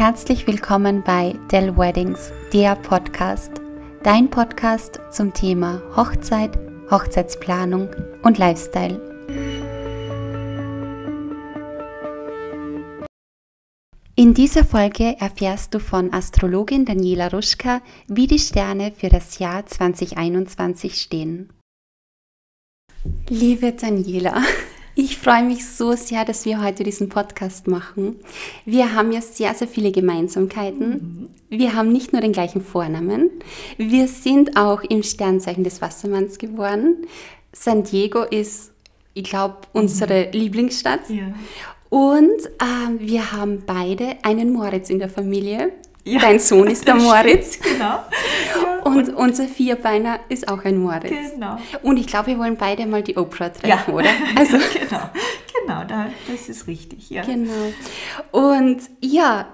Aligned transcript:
Herzlich 0.00 0.46
willkommen 0.46 1.02
bei 1.02 1.34
Dell 1.52 1.76
Weddings, 1.76 2.32
der 2.54 2.74
Podcast. 2.74 3.60
Dein 4.02 4.30
Podcast 4.30 4.98
zum 5.10 5.34
Thema 5.34 5.82
Hochzeit, 5.94 6.58
Hochzeitsplanung 6.90 7.90
und 8.22 8.38
Lifestyle. 8.38 8.98
In 14.16 14.32
dieser 14.32 14.64
Folge 14.64 15.20
erfährst 15.20 15.74
du 15.74 15.78
von 15.80 16.14
Astrologin 16.14 16.86
Daniela 16.86 17.28
Ruschka, 17.28 17.82
wie 18.08 18.26
die 18.26 18.38
Sterne 18.38 18.92
für 18.92 19.10
das 19.10 19.38
Jahr 19.38 19.66
2021 19.66 20.98
stehen. 20.98 21.52
Liebe 23.28 23.72
Daniela, 23.72 24.42
ich 25.00 25.16
freue 25.16 25.42
mich 25.42 25.66
so 25.66 25.92
sehr, 25.92 26.26
dass 26.26 26.44
wir 26.44 26.62
heute 26.62 26.84
diesen 26.84 27.08
Podcast 27.08 27.66
machen. 27.66 28.16
Wir 28.66 28.94
haben 28.94 29.12
ja 29.12 29.22
sehr, 29.22 29.54
sehr 29.54 29.66
viele 29.66 29.92
Gemeinsamkeiten. 29.92 31.30
Wir 31.48 31.74
haben 31.74 31.90
nicht 31.90 32.12
nur 32.12 32.20
den 32.20 32.32
gleichen 32.32 32.60
Vornamen, 32.60 33.30
wir 33.78 34.06
sind 34.06 34.56
auch 34.56 34.82
im 34.82 35.02
Sternzeichen 35.02 35.64
des 35.64 35.80
Wassermanns 35.80 36.38
geboren. 36.38 36.96
San 37.52 37.82
Diego 37.82 38.22
ist, 38.22 38.72
ich 39.14 39.24
glaube, 39.24 39.56
unsere 39.72 40.26
mhm. 40.26 40.32
Lieblingsstadt. 40.32 41.08
Ja. 41.08 41.34
Und 41.88 42.38
ähm, 42.62 43.00
wir 43.00 43.32
haben 43.32 43.64
beide 43.66 44.18
einen 44.22 44.52
Moritz 44.52 44.90
in 44.90 44.98
der 45.00 45.08
Familie. 45.08 45.72
Ja, 46.04 46.20
Dein 46.20 46.38
Sohn 46.38 46.66
ist 46.68 46.86
der 46.86 46.94
Moritz. 46.94 47.54
Stimmt, 47.54 47.72
genau. 47.74 47.84
Ja, 47.84 48.82
und, 48.84 49.08
und, 49.08 49.14
unser 49.14 49.46
Vierbeiner 49.46 50.20
ist 50.28 50.48
auch 50.48 50.64
ein 50.64 50.78
Moritz. 50.78 51.32
Genau. 51.34 51.58
Und 51.82 51.98
ich 51.98 52.06
glaube, 52.06 52.28
wir 52.28 52.38
wollen 52.38 52.56
beide 52.56 52.86
mal 52.86 53.02
die 53.02 53.16
Oprah 53.16 53.50
treffen, 53.50 53.90
ja. 53.90 53.94
oder? 53.94 54.08
Also, 54.36 54.56
genau, 54.56 55.10
genau 55.84 56.06
das 56.30 56.48
ist 56.48 56.66
richtig. 56.66 57.10
Ja. 57.10 57.22
Genau. 57.22 57.72
Und 58.32 58.80
ja, 59.00 59.46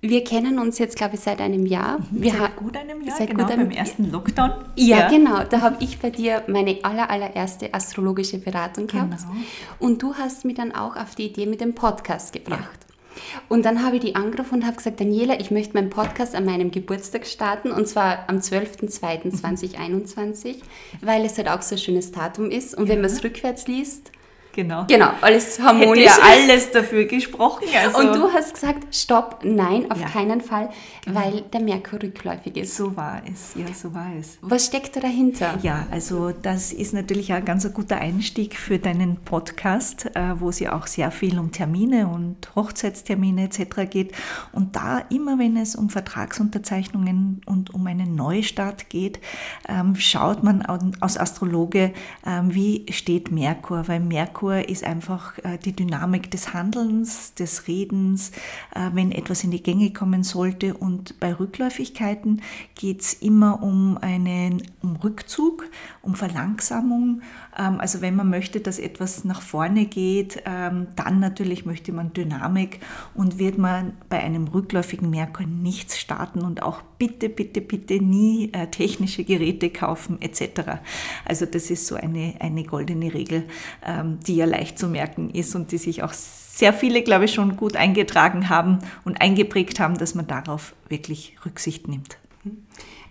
wir 0.00 0.22
kennen 0.22 0.58
uns 0.58 0.78
jetzt, 0.78 0.96
glaube 0.96 1.14
ich, 1.14 1.20
seit 1.20 1.40
einem 1.40 1.66
Jahr. 1.66 1.98
Mhm, 1.98 2.06
wir 2.10 2.32
seit 2.32 2.56
gut 2.56 2.76
einem 2.76 3.02
Jahr, 3.02 3.16
seit 3.16 3.30
genau, 3.30 3.44
gut 3.44 3.52
einem, 3.52 3.68
beim 3.68 3.76
ersten 3.76 4.10
Lockdown. 4.12 4.52
Ja, 4.76 4.98
ja. 4.98 5.08
genau. 5.08 5.42
Da 5.44 5.60
habe 5.60 5.82
ich 5.82 5.98
bei 5.98 6.10
dir 6.10 6.44
meine 6.46 6.78
aller, 6.82 7.10
allererste 7.10 7.72
astrologische 7.72 8.38
Beratung 8.38 8.86
gehabt. 8.86 9.16
Genau. 9.18 9.32
Und 9.78 10.02
du 10.02 10.14
hast 10.14 10.44
mich 10.44 10.56
dann 10.56 10.72
auch 10.72 10.96
auf 10.96 11.14
die 11.14 11.26
Idee 11.26 11.46
mit 11.46 11.60
dem 11.60 11.74
Podcast 11.74 12.32
gebracht. 12.32 12.87
Ja. 13.34 13.42
Und 13.48 13.64
dann 13.64 13.84
habe 13.84 13.96
ich 13.96 14.02
die 14.02 14.14
angerufen 14.14 14.56
und 14.56 14.66
habe 14.66 14.76
gesagt, 14.76 15.00
Daniela, 15.00 15.40
ich 15.40 15.50
möchte 15.50 15.72
meinen 15.74 15.88
Podcast 15.90 16.34
an 16.34 16.44
meinem 16.44 16.70
Geburtstag 16.70 17.26
starten 17.26 17.70
und 17.70 17.88
zwar 17.88 18.28
am 18.28 18.38
12.02.2021, 18.38 20.56
weil 21.02 21.24
es 21.24 21.38
halt 21.38 21.48
auch 21.48 21.62
so 21.62 21.74
ein 21.74 21.78
schönes 21.78 22.12
Datum 22.12 22.50
ist. 22.50 22.74
Und 22.74 22.88
wenn 22.88 23.00
man 23.00 23.10
es 23.10 23.24
rückwärts 23.24 23.66
liest, 23.66 24.12
Genau. 24.58 24.86
Genau, 24.88 25.10
alles 25.20 25.60
harmonisch. 25.60 26.04
Hätte 26.04 26.20
ja 26.20 26.26
alles 26.32 26.72
dafür 26.72 27.04
gesprochen. 27.04 27.68
Also. 27.80 27.98
Und 27.98 28.16
du 28.16 28.32
hast 28.32 28.54
gesagt, 28.54 28.92
stopp, 28.92 29.44
nein, 29.44 29.88
auf 29.88 30.00
ja. 30.00 30.08
keinen 30.08 30.40
Fall, 30.40 30.70
genau. 31.04 31.20
weil 31.20 31.42
der 31.42 31.60
Merkur 31.60 32.02
rückläufig 32.02 32.56
ist. 32.56 32.74
So 32.74 32.96
war 32.96 33.22
es, 33.32 33.54
ja, 33.54 33.72
so 33.72 33.94
war 33.94 34.10
es. 34.18 34.36
Was 34.40 34.66
steckt 34.66 34.96
da 34.96 35.00
dahinter? 35.00 35.60
Ja, 35.62 35.86
also 35.92 36.32
das 36.32 36.72
ist 36.72 36.92
natürlich 36.92 37.32
ein 37.32 37.44
ganz 37.44 37.72
guter 37.72 37.98
Einstieg 37.98 38.56
für 38.56 38.80
deinen 38.80 39.18
Podcast, 39.18 40.10
äh, 40.16 40.40
wo 40.40 40.48
es 40.48 40.58
ja 40.58 40.76
auch 40.76 40.88
sehr 40.88 41.12
viel 41.12 41.38
um 41.38 41.52
Termine 41.52 42.08
und 42.08 42.36
Hochzeitstermine 42.56 43.44
etc. 43.44 43.88
geht. 43.88 44.12
Und 44.50 44.74
da 44.74 45.04
immer, 45.08 45.38
wenn 45.38 45.56
es 45.56 45.76
um 45.76 45.88
Vertragsunterzeichnungen 45.88 47.42
und 47.46 47.72
um 47.72 47.86
einen 47.86 48.16
Neustart 48.16 48.90
geht, 48.90 49.20
ähm, 49.68 49.94
schaut 49.94 50.42
man 50.42 50.66
aus 50.66 51.16
Astrologe, 51.16 51.92
ähm, 52.26 52.52
wie 52.52 52.86
steht 52.90 53.30
Merkur, 53.30 53.86
weil 53.86 54.00
Merkur 54.00 54.47
Merkur 54.48 54.68
ist 54.68 54.84
einfach 54.84 55.38
äh, 55.38 55.58
die 55.58 55.74
Dynamik 55.74 56.30
des 56.30 56.54
Handelns, 56.54 57.34
des 57.34 57.68
Redens, 57.68 58.30
äh, 58.74 58.90
wenn 58.92 59.12
etwas 59.12 59.44
in 59.44 59.50
die 59.50 59.62
Gänge 59.62 59.92
kommen 59.92 60.22
sollte. 60.22 60.74
Und 60.74 61.20
bei 61.20 61.34
Rückläufigkeiten 61.34 62.42
geht 62.74 63.02
es 63.02 63.14
immer 63.14 63.62
um 63.62 63.98
einen 63.98 64.62
um 64.82 64.96
Rückzug, 64.96 65.66
um 66.02 66.14
Verlangsamung. 66.14 67.22
Ähm, 67.58 67.80
also 67.80 68.00
wenn 68.00 68.16
man 68.16 68.30
möchte, 68.30 68.60
dass 68.60 68.78
etwas 68.78 69.24
nach 69.24 69.42
vorne 69.42 69.86
geht, 69.86 70.42
ähm, 70.46 70.86
dann 70.96 71.20
natürlich 71.20 71.66
möchte 71.66 71.92
man 71.92 72.12
Dynamik 72.12 72.80
und 73.14 73.38
wird 73.38 73.58
man 73.58 73.92
bei 74.08 74.18
einem 74.20 74.48
rückläufigen 74.48 75.10
Merkur 75.10 75.46
nichts 75.46 75.98
starten 75.98 76.42
und 76.42 76.62
auch 76.62 76.82
bitte, 76.98 77.28
bitte, 77.28 77.60
bitte 77.60 77.94
nie 77.94 78.50
äh, 78.52 78.68
technische 78.68 79.24
Geräte 79.24 79.70
kaufen 79.70 80.20
etc. 80.20 80.80
Also 81.24 81.46
das 81.46 81.70
ist 81.70 81.86
so 81.86 81.96
eine, 81.96 82.34
eine 82.40 82.64
goldene 82.64 83.12
Regel, 83.12 83.44
ähm, 83.84 84.18
die 84.26 84.36
ja 84.36 84.46
leicht 84.46 84.78
zu 84.78 84.88
merken 84.88 85.30
ist 85.30 85.54
und 85.54 85.72
die 85.72 85.78
sich 85.78 86.02
auch 86.02 86.12
sehr 86.12 86.72
viele, 86.72 87.02
glaube 87.02 87.26
ich, 87.26 87.34
schon 87.34 87.56
gut 87.56 87.76
eingetragen 87.76 88.48
haben 88.48 88.80
und 89.04 89.20
eingeprägt 89.20 89.78
haben, 89.78 89.96
dass 89.96 90.14
man 90.14 90.26
darauf 90.26 90.74
wirklich 90.88 91.36
Rücksicht 91.44 91.86
nimmt. 91.86 92.18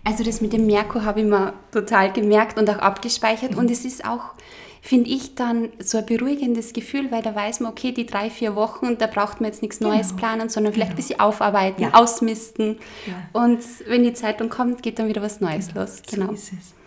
Also 0.04 0.24
das 0.24 0.40
mit 0.40 0.52
dem 0.52 0.66
Merkur 0.66 1.04
habe 1.04 1.20
ich 1.20 1.26
mir 1.26 1.52
total 1.70 2.12
gemerkt 2.12 2.58
und 2.58 2.68
auch 2.70 2.78
abgespeichert 2.78 3.52
mhm. 3.52 3.58
und 3.58 3.70
es 3.70 3.84
ist 3.84 4.04
auch 4.04 4.32
finde 4.80 5.10
ich 5.10 5.34
dann 5.34 5.70
so 5.80 5.98
ein 5.98 6.06
beruhigendes 6.06 6.72
Gefühl, 6.72 7.10
weil 7.10 7.20
da 7.20 7.34
weiß 7.34 7.60
man, 7.60 7.72
okay, 7.72 7.92
die 7.92 8.06
drei, 8.06 8.30
vier 8.30 8.54
Wochen, 8.54 8.96
da 8.96 9.06
braucht 9.06 9.40
man 9.40 9.50
jetzt 9.50 9.60
nichts 9.60 9.80
Neues 9.80 10.08
genau. 10.08 10.20
planen, 10.20 10.48
sondern 10.48 10.72
vielleicht 10.72 10.90
genau. 10.90 10.94
ein 10.94 11.02
bisschen 11.02 11.20
aufarbeiten, 11.20 11.82
ja. 11.82 11.94
ausmisten. 11.94 12.78
Ja. 13.06 13.42
Und 13.42 13.60
wenn 13.86 14.02
die 14.02 14.12
Zeitung 14.12 14.48
kommt, 14.48 14.82
geht 14.82 14.98
dann 14.98 15.08
wieder 15.08 15.20
was 15.20 15.40
Neues 15.40 15.68
genau. 15.68 15.80
los. 15.80 16.02
Genau. 16.08 16.26
So 16.28 16.32
ist 16.32 16.52
es. 16.52 16.77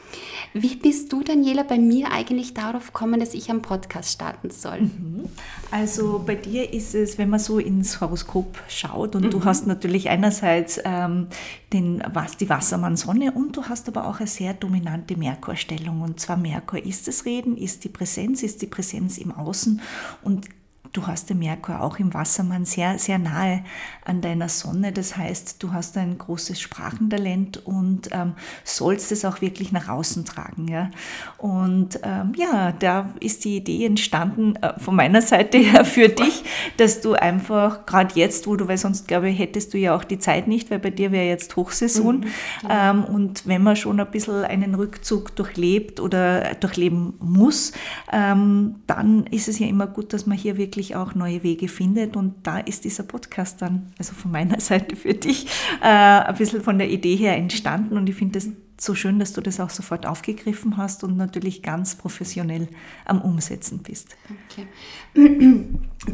Wie 0.54 0.76
bist 0.76 1.14
du, 1.14 1.24
Daniela, 1.24 1.64
bei 1.64 1.78
mir 1.78 2.12
eigentlich 2.12 2.54
darauf 2.54 2.88
gekommen, 2.88 3.20
dass 3.20 3.34
ich 3.34 3.50
einen 3.50 3.62
Podcast 3.62 4.12
starten 4.12 4.50
soll? 4.50 4.82
Mhm. 4.82 5.30
Also 5.70 6.22
bei 6.26 6.36
dir 6.36 6.74
ist 6.74 6.94
es, 6.94 7.18
wenn 7.18 7.30
man 7.30 7.40
so 7.40 7.60
ins 7.60 8.02
Horoskop 8.02 8.58
schaut 8.68 9.16
und 9.16 9.26
mhm. 9.26 9.30
du 9.30 9.46
hast 9.46 9.68
natürlich 9.68 10.10
einerseits 10.10 10.80
ähm, 10.84 11.28
den, 11.72 12.04
was, 12.14 12.38
die 12.38 12.50
Wassermann-Sonne 12.50 13.32
und 13.32 13.56
du 13.56 13.64
hast 13.64 13.88
aber 13.88 14.08
auch 14.08 14.20
eine 14.20 14.28
sehr 14.28 14.54
dominante 14.54 15.16
Merkurstellung. 15.16 16.02
Und 16.02 16.20
zwar 16.20 16.38
Merkur 16.38 16.84
ist 16.84 17.08
das 17.08 17.26
Reden, 17.26 17.56
ist 17.56 17.84
die 17.84 17.90
Präsenz, 17.90 18.44
ist 18.44 18.62
die 18.62 18.68
Präsenz 18.68 19.18
im 19.18 19.32
Außen 19.32 19.82
und 20.24 20.48
Du 20.94 21.08
hast 21.08 21.30
den 21.30 21.40
Merkur 21.40 21.82
auch 21.82 22.00
im 22.00 22.14
Wassermann 22.14 22.66
sehr, 22.66 23.00
sehr 23.00 23.18
nahe 23.18 23.64
an 24.04 24.20
deiner 24.20 24.50
Sonne. 24.50 24.92
Das 24.92 25.16
heißt, 25.16 25.64
du 25.64 25.72
hast 25.72 25.98
ein 25.98 26.18
großes 26.18 26.60
Sprachentalent 26.60 27.66
und 27.66 28.10
ähm, 28.12 28.34
sollst 28.66 29.12
es 29.14 29.24
auch 29.24 29.40
wirklich 29.40 29.72
nach 29.72 29.88
außen 29.88 30.26
tragen. 30.26 30.68
Ja? 30.68 30.90
Und 31.38 32.00
ähm, 32.04 32.34
ja, 32.36 32.74
da 32.74 33.10
ist 33.22 33.46
die 33.46 33.58
Idee 33.58 33.86
entstanden 33.86 34.58
äh, 34.58 34.78
von 34.80 34.96
meiner 34.96 35.22
Seite 35.22 35.60
her 35.60 35.86
für 35.86 36.10
dich, 36.10 36.44
dass 36.76 37.00
du 37.00 37.14
einfach, 37.14 37.86
gerade 37.86 38.20
jetzt, 38.20 38.48
wo 38.48 38.58
du, 38.58 38.68
weil 38.68 38.78
sonst 38.78 39.08
glaube 39.08 39.30
ich, 39.30 39.40
hättest 39.40 39.74
du 39.74 39.78
ja 39.78 39.96
auch 39.96 40.04
die 40.04 40.20
Zeit 40.20 40.48
nicht, 40.48 40.72
weil 40.72 40.80
bei 40.80 40.90
dir 40.90 41.14
wäre 41.14 41.26
jetzt 41.26 41.56
Hochsaison. 41.56 42.20
Mhm, 42.20 42.26
ähm, 42.70 43.04
und 43.06 43.48
wenn 43.48 43.64
man 43.64 43.78
schon 43.78 44.00
ein 44.00 44.12
bisschen 44.12 44.44
einen 44.44 44.76
Rückzug 44.76 45.36
durchlebt 45.38 46.02
oder 46.02 46.54
durchleben 46.56 47.14
muss, 47.20 47.72
ähm, 48.12 48.76
dann 48.88 49.26
ist 49.28 49.48
es 49.48 49.60
ja 49.60 49.68
immer 49.68 49.88
gut, 49.88 50.12
dass 50.12 50.26
man 50.26 50.38
hier 50.38 50.58
wirklich 50.58 50.81
wirklich 50.82 50.96
auch 50.96 51.14
neue 51.14 51.44
Wege 51.44 51.68
findet. 51.68 52.16
Und 52.16 52.36
da 52.44 52.58
ist 52.58 52.86
dieser 52.86 53.04
Podcast 53.04 53.62
dann, 53.62 53.94
also 54.00 54.14
von 54.14 54.32
meiner 54.32 54.60
Seite 54.60 54.96
für 54.96 55.14
dich, 55.14 55.46
äh, 55.82 55.86
ein 55.86 56.36
bisschen 56.36 56.62
von 56.62 56.80
der 56.80 56.90
Idee 56.90 57.16
her 57.16 57.38
entstanden. 57.38 57.98
Und 57.98 58.10
ich 58.10 58.16
finde 58.16 58.40
es 58.40 58.50
so 58.82 58.96
schön, 58.96 59.20
dass 59.20 59.34
du 59.34 59.42
das 59.42 59.60
auch 59.60 59.70
sofort 59.70 60.08
aufgegriffen 60.08 60.76
hast 60.76 61.04
und 61.04 61.16
natürlich 61.16 61.62
ganz 61.62 61.96
professionell 61.96 62.68
am 63.06 63.22
Umsetzen 63.22 63.80
bist. 63.80 64.16
Okay. 64.50 64.68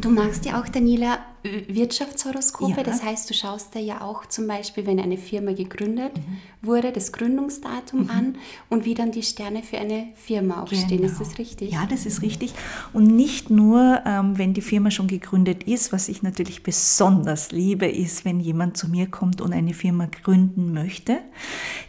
Du 0.02 0.10
machst 0.10 0.44
ja 0.44 0.60
auch, 0.60 0.68
Daniela, 0.68 1.18
Wirtschaftshoroskope. 1.42 2.76
Ja. 2.76 2.82
Das 2.82 3.02
heißt, 3.02 3.30
du 3.30 3.34
schaust 3.34 3.74
da 3.74 3.78
ja 3.78 4.00
auch 4.00 4.26
zum 4.26 4.46
Beispiel, 4.46 4.86
wenn 4.86 5.00
eine 5.00 5.16
Firma 5.16 5.52
gegründet 5.52 6.12
mhm. 6.16 6.66
wurde, 6.66 6.92
das 6.92 7.12
Gründungsdatum 7.12 8.04
mhm. 8.04 8.10
an 8.10 8.38
und 8.68 8.84
wie 8.84 8.94
dann 8.94 9.12
die 9.12 9.22
Sterne 9.22 9.62
für 9.62 9.78
eine 9.78 10.08
Firma 10.14 10.62
aufstehen. 10.62 11.00
Genau. 11.00 11.04
Ist 11.04 11.20
das 11.20 11.38
richtig? 11.38 11.72
Ja, 11.72 11.86
das 11.86 12.06
ist 12.06 12.22
richtig. 12.22 12.52
Und 12.92 13.06
nicht 13.06 13.50
nur, 13.50 14.02
ähm, 14.04 14.36
wenn 14.36 14.52
die 14.52 14.60
Firma 14.60 14.90
schon 14.90 15.06
gegründet 15.06 15.64
ist, 15.64 15.92
was 15.92 16.08
ich 16.08 16.22
natürlich 16.22 16.62
besonders 16.62 17.52
liebe, 17.52 17.86
ist, 17.86 18.24
wenn 18.24 18.40
jemand 18.40 18.76
zu 18.76 18.88
mir 18.88 19.06
kommt 19.06 19.40
und 19.40 19.52
eine 19.52 19.74
Firma 19.74 20.06
gründen 20.06 20.72
möchte. 20.72 21.20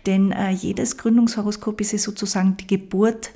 Denn 0.05 0.31
äh, 0.31 0.51
jedes 0.69 0.97
Gründungshoroskop 0.97 1.81
ist 1.81 1.91
ja 1.91 1.97
sozusagen 1.97 2.55
die 2.57 2.67
Geburt 2.67 3.31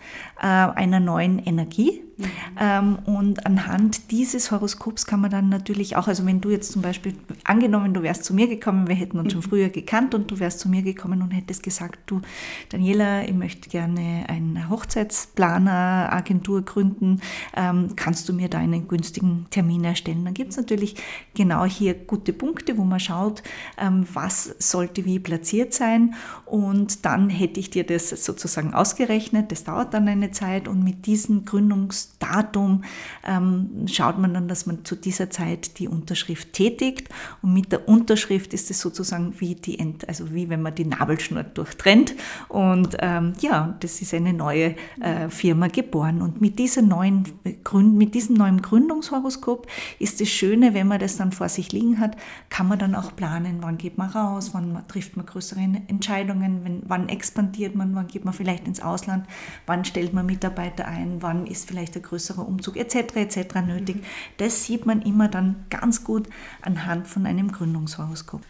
einer 0.47 0.99
neuen 0.99 1.39
Energie. 1.39 2.01
Mhm. 2.17 2.97
Und 3.05 3.45
anhand 3.45 4.11
dieses 4.11 4.51
Horoskops 4.51 5.05
kann 5.05 5.21
man 5.21 5.31
dann 5.31 5.49
natürlich 5.49 5.95
auch, 5.95 6.07
also 6.07 6.25
wenn 6.25 6.41
du 6.41 6.49
jetzt 6.49 6.71
zum 6.71 6.81
Beispiel, 6.81 7.15
angenommen, 7.43 7.93
du 7.93 8.03
wärst 8.03 8.23
zu 8.23 8.33
mir 8.33 8.47
gekommen, 8.47 8.87
wir 8.87 8.95
hätten 8.95 9.19
uns 9.19 9.33
schon 9.33 9.41
mhm. 9.41 9.49
früher 9.49 9.69
gekannt 9.69 10.13
und 10.13 10.29
du 10.29 10.39
wärst 10.39 10.59
zu 10.59 10.69
mir 10.69 10.81
gekommen 10.81 11.21
und 11.21 11.31
hättest 11.31 11.63
gesagt, 11.63 11.99
du 12.05 12.21
Daniela, 12.69 13.23
ich 13.23 13.33
möchte 13.33 13.69
gerne 13.69 14.25
eine 14.27 14.69
Hochzeitsplaneragentur 14.69 16.63
gründen, 16.63 17.21
ähm, 17.55 17.89
kannst 17.95 18.29
du 18.29 18.33
mir 18.33 18.49
da 18.49 18.59
einen 18.59 18.87
günstigen 18.87 19.47
Termin 19.49 19.83
erstellen? 19.83 20.23
Dann 20.25 20.33
gibt 20.33 20.51
es 20.51 20.57
natürlich 20.57 20.95
genau 21.35 21.65
hier 21.65 21.93
gute 21.93 22.33
Punkte, 22.33 22.77
wo 22.77 22.83
man 22.83 22.99
schaut, 22.99 23.43
ähm, 23.77 24.05
was 24.13 24.55
sollte 24.59 25.05
wie 25.05 25.19
platziert 25.19 25.73
sein 25.73 26.15
und 26.45 27.05
dann 27.05 27.29
hätte 27.29 27.59
ich 27.59 27.69
dir 27.69 27.85
das 27.85 28.09
sozusagen 28.09 28.73
ausgerechnet, 28.73 29.51
das 29.51 29.63
dauert 29.63 29.93
dann 29.93 30.07
eine 30.07 30.31
Zeit 30.33 30.68
und 30.68 30.83
mit 30.83 31.06
diesen 31.06 31.45
Gründungs 31.45 32.03
Geburtsdatum 32.24 32.83
ähm, 33.24 33.85
schaut 33.88 34.18
man 34.18 34.33
dann, 34.33 34.47
dass 34.47 34.65
man 34.65 34.85
zu 34.85 34.95
dieser 34.95 35.30
Zeit 35.30 35.80
die 35.80 35.88
Unterschrift 35.88 36.53
tätigt. 36.53 37.09
Und 37.41 37.53
mit 37.53 37.71
der 37.71 37.88
Unterschrift 37.88 38.53
ist 38.53 38.69
es 38.71 38.80
sozusagen 38.80 39.33
wie 39.39 39.56
die, 39.56 39.80
Ent 39.80 40.07
also 40.07 40.33
wie 40.33 40.50
wenn 40.50 40.62
man 40.62 40.75
die 40.75 40.85
Nabelschnur 40.85 41.44
durchtrennt. 41.44 42.15
Und 42.50 42.97
ähm, 43.00 43.33
ja, 43.39 43.75
das 43.80 44.01
ist 44.01 44.13
eine 44.13 44.33
neue 44.33 44.75
äh, 45.01 45.30
Firma 45.30 45.68
geboren. 45.68 46.21
Und 46.21 46.41
mit, 46.41 46.59
dieser 46.59 46.81
neuen 46.81 47.24
Gründ 47.63 47.95
mit 47.95 48.15
diesem 48.15 48.36
neuen 48.36 48.62
Gründungshoroskop 48.62 49.68
ist 50.00 50.21
das 50.21 50.29
Schöne, 50.29 50.74
wenn 50.74 50.88
man 50.88 51.00
das 51.00 51.18
dann 51.18 51.31
vor 51.31 51.50
sich 51.50 51.71
liegen 51.71 52.00
hat, 52.00 52.15
kann 52.50 52.68
man 52.68 52.79
dann 52.79 52.95
auch 52.95 53.15
planen, 53.15 53.57
wann 53.62 53.77
geht 53.77 53.97
man 53.97 54.09
raus, 54.09 54.51
wann 54.53 54.83
trifft 54.88 55.18
man 55.18 55.25
größere 55.25 55.59
Entscheidungen, 55.88 56.63
wenn, 56.63 56.81
wann 56.86 57.09
expandiert 57.09 57.75
man, 57.75 57.95
wann 57.95 58.07
geht 58.07 58.25
man 58.25 58.33
vielleicht 58.33 58.68
ins 58.68 58.81
Ausland, 58.81 59.25
wann 59.65 59.86
stellt 59.86 60.12
man 60.13 60.25
Mitarbeiter 60.25 60.88
ein, 60.88 61.21
wann 61.21 61.48
ist 61.48 61.68
vielleicht 61.68 61.95
ein 61.95 62.01
größerer 62.01 62.48
Umzug 62.48 62.77
etc. 62.77 63.15
etc. 63.15 63.56
nötig. 63.65 64.04
Das 64.38 64.63
sieht 64.63 64.86
man 64.86 65.01
immer 65.01 65.27
dann 65.27 65.65
ganz 65.69 66.04
gut 66.04 66.27
anhand 66.62 67.07
von 67.07 67.25
einem 67.25 67.51
Gründungshoroskop. 67.51 68.42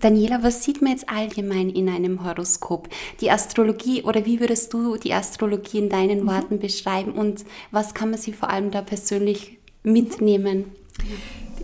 Daniela, 0.00 0.42
was 0.42 0.64
sieht 0.64 0.82
man 0.82 0.92
jetzt 0.92 1.08
allgemein 1.08 1.70
in 1.70 1.88
einem 1.88 2.24
Horoskop? 2.24 2.88
Die 3.20 3.30
Astrologie 3.30 4.02
oder 4.02 4.26
wie 4.26 4.40
würdest 4.40 4.72
du 4.72 4.96
die 4.96 5.14
Astrologie 5.14 5.78
in 5.78 5.88
deinen 5.88 6.22
mhm. 6.22 6.26
Worten 6.26 6.58
beschreiben 6.58 7.12
und 7.12 7.44
was 7.70 7.94
kann 7.94 8.10
man 8.10 8.18
sie 8.18 8.32
vor 8.32 8.50
allem 8.50 8.70
da 8.70 8.82
persönlich 8.82 9.58
mitnehmen? 9.82 10.64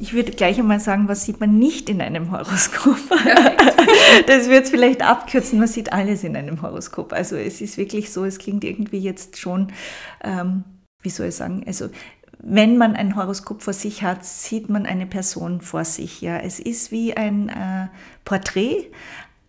Ich 0.00 0.12
würde 0.12 0.32
gleich 0.32 0.58
einmal 0.58 0.80
sagen, 0.80 1.08
was 1.08 1.24
sieht 1.24 1.40
man 1.40 1.58
nicht 1.58 1.88
in 1.88 2.00
einem 2.00 2.30
Horoskop? 2.30 2.96
das 4.26 4.48
wird 4.48 4.64
es 4.64 4.70
vielleicht 4.70 5.02
abkürzen, 5.02 5.58
man 5.58 5.68
sieht 5.68 5.92
alles 5.92 6.24
in 6.24 6.36
einem 6.36 6.62
Horoskop. 6.62 7.12
Also 7.12 7.36
es 7.36 7.60
ist 7.60 7.76
wirklich 7.76 8.12
so, 8.12 8.24
es 8.24 8.38
klingt 8.38 8.64
irgendwie 8.64 8.98
jetzt 8.98 9.38
schon, 9.38 9.72
ähm, 10.22 10.64
wie 11.02 11.10
soll 11.10 11.26
ich 11.26 11.34
sagen, 11.34 11.64
also 11.66 11.88
wenn 12.40 12.78
man 12.78 12.94
ein 12.94 13.16
Horoskop 13.16 13.62
vor 13.62 13.72
sich 13.72 14.02
hat, 14.02 14.24
sieht 14.24 14.68
man 14.68 14.86
eine 14.86 15.06
Person 15.06 15.60
vor 15.60 15.84
sich. 15.84 16.20
Ja, 16.20 16.38
es 16.38 16.60
ist 16.60 16.92
wie 16.92 17.16
ein 17.16 17.48
äh, 17.48 17.88
Porträt 18.24 18.90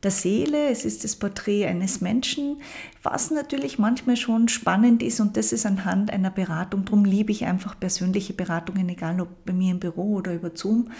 der 0.03 0.12
Seele, 0.12 0.69
es 0.69 0.86
ist 0.86 1.03
das 1.03 1.15
Porträt 1.15 1.65
eines 1.65 2.01
Menschen, 2.01 2.62
was 3.01 3.31
natürlich 3.31 3.80
manchmal 3.80 4.18
schon 4.18 4.50
spannend 4.50 5.01
ist 5.01 5.22
und 5.22 5.38
das 5.38 5.54
ist 5.54 5.66
anhand 5.66 6.12
einer 6.12 6.30
Beratung. 6.30 6.84
Darum 6.84 7.06
liebe 7.06 7.31
ich 7.31 7.46
einfach 7.46 7.80
persönliche 7.80 8.34
Beratungen, 8.34 8.90
egal 8.90 9.22
ob 9.22 9.46
bei 9.46 9.54
mir 9.54 9.72
im 9.72 9.80
Büro 9.80 10.16
oder 10.16 10.34
über 10.34 10.51
Zoom, 10.54 10.92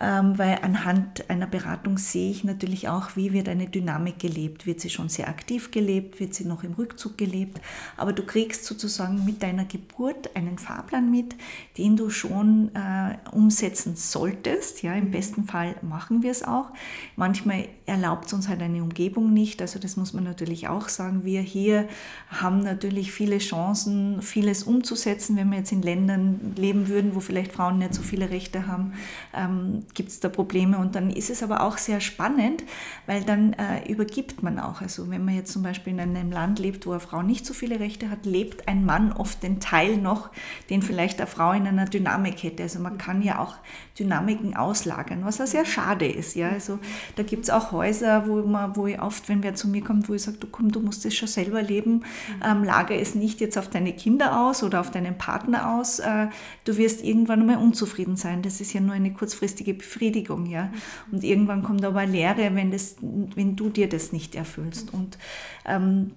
ähm, 0.00 0.36
weil 0.36 0.58
anhand 0.62 1.30
einer 1.30 1.46
Beratung 1.46 1.96
sehe 1.96 2.30
ich 2.30 2.42
natürlich 2.42 2.88
auch, 2.88 3.14
wie 3.14 3.32
wird 3.32 3.48
eine 3.48 3.68
Dynamik 3.68 4.18
gelebt. 4.18 4.66
Wird 4.66 4.80
sie 4.80 4.90
schon 4.90 5.08
sehr 5.08 5.28
aktiv 5.28 5.70
gelebt? 5.70 6.18
Wird 6.18 6.34
sie 6.34 6.44
noch 6.44 6.64
im 6.64 6.72
Rückzug 6.72 7.16
gelebt? 7.16 7.60
Aber 7.96 8.12
du 8.12 8.24
kriegst 8.24 8.64
sozusagen 8.64 9.24
mit 9.24 9.42
deiner 9.42 9.64
Geburt 9.64 10.34
einen 10.34 10.58
Fahrplan 10.58 11.08
mit, 11.08 11.36
den 11.78 11.96
du 11.96 12.10
schon 12.10 12.72
äh, 12.74 13.16
umsetzen 13.30 13.94
solltest. 13.94 14.82
Ja, 14.82 14.94
im 14.94 15.12
besten 15.12 15.44
Fall 15.44 15.76
machen 15.82 16.24
wir 16.24 16.32
es 16.32 16.42
auch. 16.42 16.70
Manchmal 17.14 17.68
erlaubt 17.86 18.26
es 18.26 18.32
uns 18.32 18.48
halt 18.48 18.60
eine 18.60 18.82
Umgebung 18.82 19.32
nicht. 19.32 19.62
Also 19.62 19.78
das 19.78 19.96
muss 19.96 20.12
man 20.12 20.24
natürlich 20.24 20.66
auch 20.66 20.88
sagen. 20.88 21.24
Wir 21.24 21.43
hier 21.44 21.88
haben 22.28 22.60
natürlich 22.60 23.12
viele 23.12 23.38
Chancen, 23.38 24.22
vieles 24.22 24.64
umzusetzen. 24.64 25.36
Wenn 25.36 25.50
wir 25.50 25.58
jetzt 25.58 25.72
in 25.72 25.82
Ländern 25.82 26.54
leben 26.56 26.88
würden, 26.88 27.14
wo 27.14 27.20
vielleicht 27.20 27.52
Frauen 27.52 27.78
nicht 27.78 27.94
so 27.94 28.02
viele 28.02 28.30
Rechte 28.30 28.66
haben, 28.66 28.94
ähm, 29.34 29.84
gibt 29.94 30.08
es 30.08 30.20
da 30.20 30.28
Probleme. 30.28 30.78
Und 30.78 30.94
dann 30.94 31.10
ist 31.10 31.30
es 31.30 31.42
aber 31.42 31.62
auch 31.62 31.78
sehr 31.78 32.00
spannend, 32.00 32.64
weil 33.06 33.22
dann 33.22 33.52
äh, 33.52 33.90
übergibt 33.90 34.42
man 34.42 34.58
auch. 34.58 34.80
Also 34.80 35.10
wenn 35.10 35.24
man 35.24 35.34
jetzt 35.34 35.52
zum 35.52 35.62
Beispiel 35.62 35.92
in 35.92 36.00
einem 36.00 36.32
Land 36.32 36.58
lebt, 36.58 36.86
wo 36.86 36.90
eine 36.90 37.00
Frau 37.00 37.22
nicht 37.22 37.46
so 37.46 37.54
viele 37.54 37.80
Rechte 37.80 38.10
hat, 38.10 38.26
lebt 38.26 38.66
ein 38.66 38.84
Mann 38.84 39.12
oft 39.12 39.42
den 39.42 39.60
Teil 39.60 39.96
noch, 39.96 40.30
den 40.70 40.82
vielleicht 40.82 41.20
eine 41.20 41.26
Frau 41.26 41.52
in 41.52 41.66
einer 41.66 41.84
Dynamik 41.84 42.42
hätte. 42.42 42.64
Also 42.64 42.80
man 42.80 42.98
kann 42.98 43.22
ja 43.22 43.38
auch 43.38 43.54
Dynamiken 43.98 44.56
auslagern, 44.56 45.24
was 45.24 45.38
ja 45.38 45.46
sehr 45.46 45.64
schade 45.64 46.06
ist. 46.06 46.34
Ja? 46.34 46.48
Also 46.48 46.78
da 47.16 47.22
gibt 47.22 47.44
es 47.44 47.50
auch 47.50 47.72
Häuser, 47.72 48.26
wo, 48.26 48.42
man, 48.42 48.76
wo 48.76 48.86
ich 48.86 49.00
oft, 49.00 49.28
wenn 49.28 49.42
wer 49.42 49.54
zu 49.54 49.68
mir 49.68 49.82
kommt, 49.82 50.08
wo 50.08 50.14
ich 50.14 50.22
sage, 50.22 50.38
du 50.38 50.46
komm, 50.46 50.72
du 50.72 50.80
musst 50.80 51.04
das 51.04 51.14
schon 51.14 51.28
selber 51.34 51.62
leben, 51.62 52.04
ähm, 52.44 52.64
lager 52.64 52.94
es 52.94 53.14
nicht 53.14 53.40
jetzt 53.40 53.58
auf 53.58 53.68
deine 53.68 53.92
Kinder 53.92 54.46
aus 54.46 54.62
oder 54.62 54.80
auf 54.80 54.90
deinen 54.90 55.18
Partner 55.18 55.76
aus. 55.76 55.98
Äh, 55.98 56.28
du 56.64 56.76
wirst 56.76 57.04
irgendwann 57.04 57.40
einmal 57.40 57.58
unzufrieden 57.58 58.16
sein. 58.16 58.42
Das 58.42 58.60
ist 58.60 58.72
ja 58.72 58.80
nur 58.80 58.94
eine 58.94 59.12
kurzfristige 59.12 59.74
Befriedigung. 59.74 60.46
Ja? 60.46 60.70
Und 61.10 61.24
irgendwann 61.24 61.62
kommt 61.62 61.84
aber 61.84 62.06
Leere, 62.06 62.54
wenn, 62.54 62.70
das, 62.70 62.96
wenn 63.00 63.56
du 63.56 63.68
dir 63.68 63.88
das 63.88 64.12
nicht 64.12 64.34
erfüllst. 64.34 64.94
Und 64.94 65.18
ähm, 65.66 66.12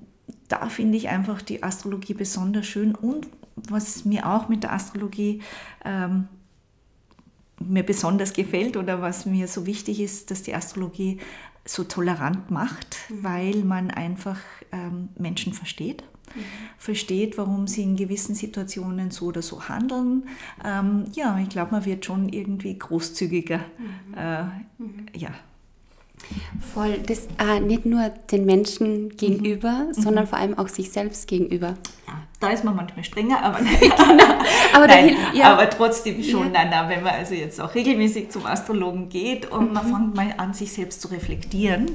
da 0.47 0.69
finde 0.69 0.97
ich 0.97 1.09
einfach 1.09 1.41
die 1.41 1.63
Astrologie 1.63 2.13
besonders 2.13 2.65
schön. 2.65 2.95
Und 2.95 3.27
was 3.55 4.05
mir 4.05 4.27
auch 4.27 4.49
mit 4.49 4.63
der 4.63 4.73
Astrologie 4.73 5.41
ähm, 5.83 6.27
mir 7.59 7.83
besonders 7.83 8.33
gefällt 8.33 8.77
oder 8.77 9.01
was 9.01 9.25
mir 9.25 9.47
so 9.47 9.65
wichtig 9.65 9.99
ist, 9.99 10.29
dass 10.29 10.43
die 10.43 10.53
Astrologie 10.53 11.17
so 11.67 11.83
tolerant 11.83 12.49
macht, 12.51 12.97
mhm. 13.09 13.23
weil 13.23 13.55
man 13.63 13.91
einfach 13.91 14.39
ähm, 14.71 15.09
Menschen 15.17 15.53
versteht. 15.53 16.03
Mhm. 16.35 16.41
Versteht, 16.77 17.37
warum 17.37 17.67
sie 17.67 17.83
in 17.83 17.95
gewissen 17.95 18.35
Situationen 18.35 19.11
so 19.11 19.27
oder 19.27 19.41
so 19.41 19.69
handeln. 19.69 20.27
Ähm, 20.63 21.05
ja, 21.13 21.39
ich 21.39 21.49
glaube, 21.49 21.71
man 21.71 21.85
wird 21.85 22.05
schon 22.05 22.29
irgendwie 22.29 22.77
großzügiger. 22.77 23.59
Mhm. 23.59 24.13
Äh, 24.15 24.43
mhm. 24.77 25.05
ja. 25.15 25.29
Voll, 26.73 26.97
das 27.05 27.27
äh, 27.39 27.59
nicht 27.59 27.85
nur 27.85 28.09
den 28.31 28.45
Menschen 28.45 29.15
gegenüber, 29.15 29.85
mhm. 29.87 29.93
sondern 29.93 30.27
vor 30.27 30.37
allem 30.37 30.57
auch 30.57 30.67
sich 30.67 30.91
selbst 30.91 31.27
gegenüber. 31.27 31.77
Ja, 32.07 32.21
da 32.39 32.49
ist 32.49 32.63
man 32.63 32.75
manchmal 32.75 33.03
strenger, 33.03 33.41
aber, 33.41 33.59
genau. 33.79 34.33
aber, 34.73 34.87
nein, 34.87 35.15
ja. 35.33 35.53
aber 35.53 35.69
trotzdem 35.69 36.21
schon, 36.23 36.53
ja. 36.53 36.65
nein, 36.65 36.89
wenn 36.89 37.03
man 37.03 37.13
also 37.13 37.33
jetzt 37.33 37.61
auch 37.61 37.73
regelmäßig 37.73 38.29
zum 38.29 38.45
Astrologen 38.45 39.09
geht 39.09 39.49
und 39.49 39.67
mhm. 39.67 39.73
man 39.73 39.85
fängt 39.85 40.15
mal 40.15 40.33
an, 40.37 40.53
sich 40.53 40.73
selbst 40.73 41.01
zu 41.01 41.07
reflektieren. 41.09 41.91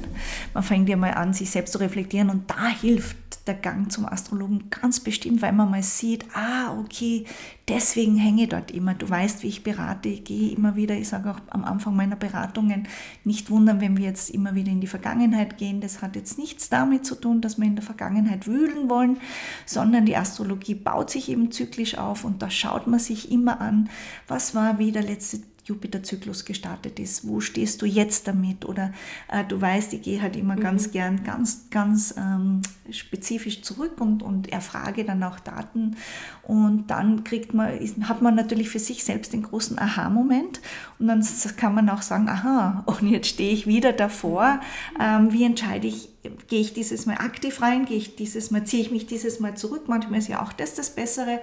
Man 0.53 0.63
fängt 0.63 0.89
ja 0.89 0.97
mal 0.97 1.13
an, 1.13 1.33
sich 1.33 1.49
selbst 1.51 1.73
zu 1.73 1.79
reflektieren 1.79 2.29
und 2.29 2.49
da 2.49 2.67
hilft 2.67 3.17
der 3.47 3.55
Gang 3.55 3.91
zum 3.91 4.05
Astrologen 4.05 4.69
ganz 4.69 5.01
bestimmt, 5.01 5.41
weil 5.41 5.51
man 5.51 5.69
mal 5.69 5.83
sieht, 5.83 6.25
ah, 6.33 6.77
okay, 6.79 7.25
deswegen 7.67 8.15
hänge 8.15 8.43
ich 8.43 8.49
dort 8.49 8.71
immer. 8.71 8.93
Du 8.93 9.09
weißt, 9.09 9.43
wie 9.43 9.47
ich 9.47 9.63
berate, 9.63 10.09
ich 10.09 10.23
gehe 10.23 10.55
immer 10.55 10.75
wieder, 10.75 10.95
ich 10.95 11.09
sage 11.09 11.31
auch 11.31 11.39
am 11.49 11.65
Anfang 11.65 11.95
meiner 11.95 12.15
Beratungen, 12.15 12.87
nicht 13.25 13.49
wundern, 13.49 13.81
wenn 13.81 13.97
wir 13.97 14.05
jetzt 14.05 14.29
immer 14.29 14.55
wieder 14.55 14.71
in 14.71 14.79
die 14.79 14.87
Vergangenheit 14.87 15.57
gehen. 15.57 15.81
Das 15.81 16.01
hat 16.01 16.15
jetzt 16.15 16.37
nichts 16.37 16.69
damit 16.69 17.05
zu 17.05 17.15
tun, 17.15 17.41
dass 17.41 17.57
wir 17.57 17.65
in 17.65 17.75
der 17.75 17.83
Vergangenheit 17.83 18.47
wühlen 18.47 18.89
wollen, 18.89 19.17
sondern 19.65 20.05
die 20.05 20.15
Astrologie 20.15 20.75
baut 20.75 21.09
sich 21.09 21.29
eben 21.29 21.51
zyklisch 21.51 21.97
auf 21.97 22.23
und 22.23 22.41
da 22.41 22.49
schaut 22.49 22.87
man 22.87 22.99
sich 22.99 23.31
immer 23.31 23.59
an, 23.59 23.89
was 24.27 24.55
war 24.55 24.79
wie 24.79 24.91
der 24.91 25.03
letzte 25.03 25.41
Jupiter-Zyklus 25.65 26.43
gestartet 26.43 26.99
ist. 26.99 27.25
Wo 27.25 27.39
stehst 27.39 27.81
du 27.81 27.85
jetzt 27.85 28.27
damit? 28.27 28.65
Oder 28.65 28.91
äh, 29.31 29.45
du 29.45 29.59
weißt, 29.59 29.93
ich 29.93 30.01
gehe 30.01 30.21
halt 30.21 30.35
immer 30.35 30.55
mhm. 30.55 30.61
ganz 30.61 30.91
gern 30.91 31.23
ganz, 31.23 31.69
ganz 31.69 32.13
ähm, 32.17 32.61
spezifisch 32.91 33.61
zurück 33.61 34.01
und, 34.01 34.23
und 34.23 34.51
erfrage 34.51 35.05
dann 35.05 35.23
auch 35.23 35.39
Daten. 35.39 35.95
Und 36.41 36.87
dann 36.87 37.23
kriegt 37.23 37.53
man, 37.53 37.79
hat 38.01 38.21
man 38.21 38.35
natürlich 38.35 38.69
für 38.69 38.79
sich 38.79 39.05
selbst 39.05 39.31
den 39.31 39.43
großen 39.43 39.79
Aha-Moment. 39.79 40.59
Und 40.99 41.07
dann 41.07 41.25
kann 41.55 41.73
man 41.73 41.89
auch 41.89 42.01
sagen, 42.01 42.27
aha, 42.27 42.83
und 42.85 43.07
jetzt 43.07 43.27
stehe 43.27 43.53
ich 43.53 43.65
wieder 43.65 43.93
davor. 43.93 44.59
Ähm, 44.99 45.31
wie 45.31 45.45
entscheide 45.45 45.87
ich, 45.87 46.09
gehe 46.47 46.59
ich 46.59 46.73
dieses 46.73 47.05
Mal 47.05 47.17
aktiv 47.17 47.61
rein, 47.61 47.85
gehe 47.85 47.97
ich 47.97 48.17
dieses 48.17 48.51
Mal, 48.51 48.65
ziehe 48.65 48.83
ich 48.83 48.91
mich 48.91 49.05
dieses 49.05 49.39
Mal 49.39 49.55
zurück. 49.55 49.83
Manchmal 49.87 50.19
ist 50.19 50.27
ja 50.27 50.43
auch 50.43 50.51
das 50.51 50.75
das 50.75 50.93
Bessere. 50.93 51.39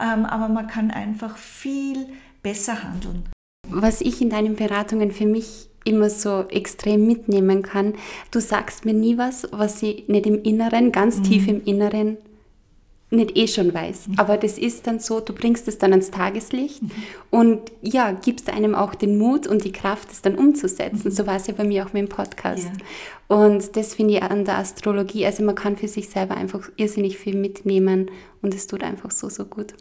Ähm, 0.00 0.24
aber 0.24 0.48
man 0.48 0.66
kann 0.66 0.90
einfach 0.90 1.36
viel 1.36 2.06
besser 2.42 2.82
handeln 2.82 3.28
was 3.70 4.00
ich 4.00 4.20
in 4.20 4.30
deinen 4.30 4.56
Beratungen 4.56 5.12
für 5.12 5.26
mich 5.26 5.68
immer 5.84 6.10
so 6.10 6.44
extrem 6.48 7.06
mitnehmen 7.06 7.62
kann, 7.62 7.94
du 8.30 8.40
sagst 8.40 8.84
mir 8.84 8.94
nie 8.94 9.16
was, 9.18 9.48
was 9.50 9.82
ich 9.82 10.08
nicht 10.08 10.26
im 10.26 10.42
Inneren, 10.42 10.92
ganz 10.92 11.18
mhm. 11.18 11.22
tief 11.24 11.48
im 11.48 11.64
Inneren 11.64 12.18
nicht 13.10 13.36
eh 13.36 13.48
schon 13.48 13.74
weiß. 13.74 14.08
Mhm. 14.08 14.14
Aber 14.18 14.36
das 14.36 14.56
ist 14.56 14.86
dann 14.86 15.00
so, 15.00 15.20
du 15.20 15.32
bringst 15.32 15.66
es 15.68 15.78
dann 15.78 15.92
ans 15.92 16.10
Tageslicht 16.10 16.82
mhm. 16.82 16.90
und 17.30 17.60
ja, 17.82 18.12
gibst 18.12 18.48
einem 18.50 18.74
auch 18.74 18.94
den 18.94 19.18
Mut 19.18 19.46
und 19.46 19.64
die 19.64 19.72
Kraft, 19.72 20.12
es 20.12 20.22
dann 20.22 20.36
umzusetzen. 20.36 21.08
Mhm. 21.08 21.10
So 21.10 21.26
war 21.26 21.36
es 21.36 21.46
ja 21.46 21.54
bei 21.54 21.64
mir 21.64 21.84
auch 21.84 21.92
mit 21.92 22.02
dem 22.02 22.08
Podcast. 22.08 22.70
Ja. 23.28 23.36
Und 23.36 23.76
das 23.76 23.94
finde 23.94 24.14
ich 24.14 24.22
an 24.22 24.44
der 24.44 24.58
Astrologie, 24.58 25.26
also 25.26 25.42
man 25.42 25.54
kann 25.54 25.76
für 25.76 25.88
sich 25.88 26.08
selber 26.08 26.36
einfach 26.36 26.68
irrsinnig 26.76 27.18
viel 27.18 27.36
mitnehmen 27.36 28.10
und 28.42 28.54
es 28.54 28.66
tut 28.66 28.82
einfach 28.82 29.10
so, 29.10 29.28
so 29.28 29.44
gut. 29.44 29.74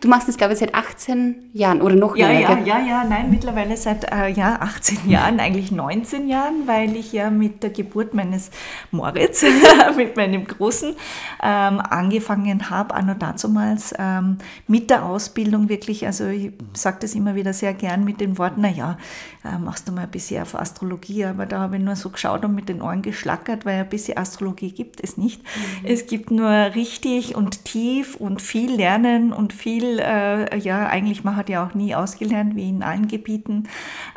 Du 0.00 0.08
machst 0.08 0.26
das, 0.26 0.38
glaube 0.38 0.54
ich, 0.54 0.58
seit 0.58 0.74
18 0.74 1.50
Jahren 1.52 1.82
oder 1.82 1.94
noch 1.94 2.16
ja, 2.16 2.28
länger. 2.28 2.60
Ja, 2.64 2.78
ja, 2.78 2.86
ja, 2.86 3.04
nein, 3.04 3.30
mittlerweile 3.30 3.76
seit 3.76 4.10
äh, 4.10 4.28
ja, 4.28 4.56
18 4.60 5.08
Jahren, 5.08 5.38
eigentlich 5.38 5.70
19 5.70 6.28
Jahren, 6.28 6.66
weil 6.66 6.96
ich 6.96 7.12
ja 7.12 7.28
mit 7.28 7.62
der 7.62 7.70
Geburt 7.70 8.14
meines 8.14 8.50
Moritz, 8.90 9.44
mit 9.96 10.16
meinem 10.16 10.46
Großen, 10.46 10.94
ähm, 11.42 11.80
angefangen 11.80 12.70
habe, 12.70 12.94
anno 12.94 13.14
dazumals 13.14 13.94
ähm, 13.98 14.38
mit 14.66 14.88
der 14.88 15.04
Ausbildung 15.04 15.68
wirklich, 15.68 16.06
also 16.06 16.26
ich 16.26 16.52
sage 16.72 16.98
das 17.00 17.14
immer 17.14 17.34
wieder 17.34 17.52
sehr 17.52 17.74
gern 17.74 18.04
mit 18.04 18.20
den 18.20 18.38
Worten, 18.38 18.62
naja, 18.62 18.96
äh, 19.44 19.58
machst 19.58 19.86
du 19.88 19.92
mal 19.92 20.02
ein 20.02 20.10
bisschen 20.10 20.42
auf 20.42 20.54
Astrologie, 20.54 21.26
aber 21.26 21.44
da 21.44 21.60
habe 21.60 21.76
ich 21.76 21.82
nur 21.82 21.96
so 21.96 22.08
geschaut 22.08 22.44
und 22.46 22.54
mit 22.54 22.70
den 22.70 22.80
Ohren 22.80 23.02
geschlackert, 23.02 23.66
weil 23.66 23.80
ein 23.80 23.88
bisschen 23.88 24.16
Astrologie 24.16 24.72
gibt 24.72 25.04
es 25.04 25.18
nicht. 25.18 25.42
Mhm. 25.42 25.86
Es 25.86 26.06
gibt 26.06 26.30
nur 26.30 26.50
richtig 26.50 27.36
und 27.36 27.64
tief 27.66 28.16
und 28.16 28.40
viel 28.40 28.72
Lernen 28.72 29.32
und 29.32 29.52
viel 29.52 29.65
viel, 29.66 29.98
äh, 29.98 30.56
ja, 30.58 30.86
eigentlich 30.86 31.24
man 31.24 31.34
hat 31.34 31.48
ja 31.48 31.66
auch 31.66 31.74
nie 31.74 31.92
ausgelernt, 31.96 32.54
wie 32.54 32.68
in 32.68 32.84
allen 32.84 33.08
Gebieten. 33.08 33.64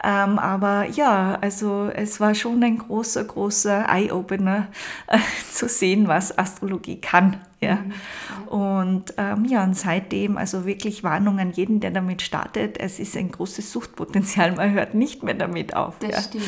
Ähm, 0.04 0.38
aber 0.38 0.86
ja, 0.86 1.40
also 1.42 1.90
es 1.92 2.20
war 2.20 2.36
schon 2.36 2.64
ein 2.64 2.78
großer, 2.78 3.24
großer 3.24 3.88
Eye-Opener 3.90 4.68
äh, 5.08 5.18
zu 5.52 5.68
sehen, 5.68 6.08
was 6.08 6.38
Astrologie 6.38 7.02
kann. 7.02 7.38
Ja. 7.62 7.76
Mhm. 7.76 8.48
Und 8.48 9.14
ähm, 9.18 9.46
ja, 9.46 9.64
und 9.64 9.76
seitdem 9.76 10.38
also 10.38 10.66
wirklich 10.66 11.04
Warnung 11.04 11.40
an 11.40 11.52
jeden, 11.52 11.80
der 11.80 11.92
damit 11.92 12.22
startet. 12.22 12.78
Es 12.80 13.00
ist 13.00 13.18
ein 13.18 13.32
großes 13.32 13.72
Suchtpotenzial. 13.72 14.54
Man 14.54 14.72
hört 14.72 14.94
nicht 14.94 15.24
mehr 15.24 15.34
damit 15.34 15.76
auf. 15.76 16.00
Das 16.00 16.12
ja. 16.12 16.22
stimmt, 16.22 16.44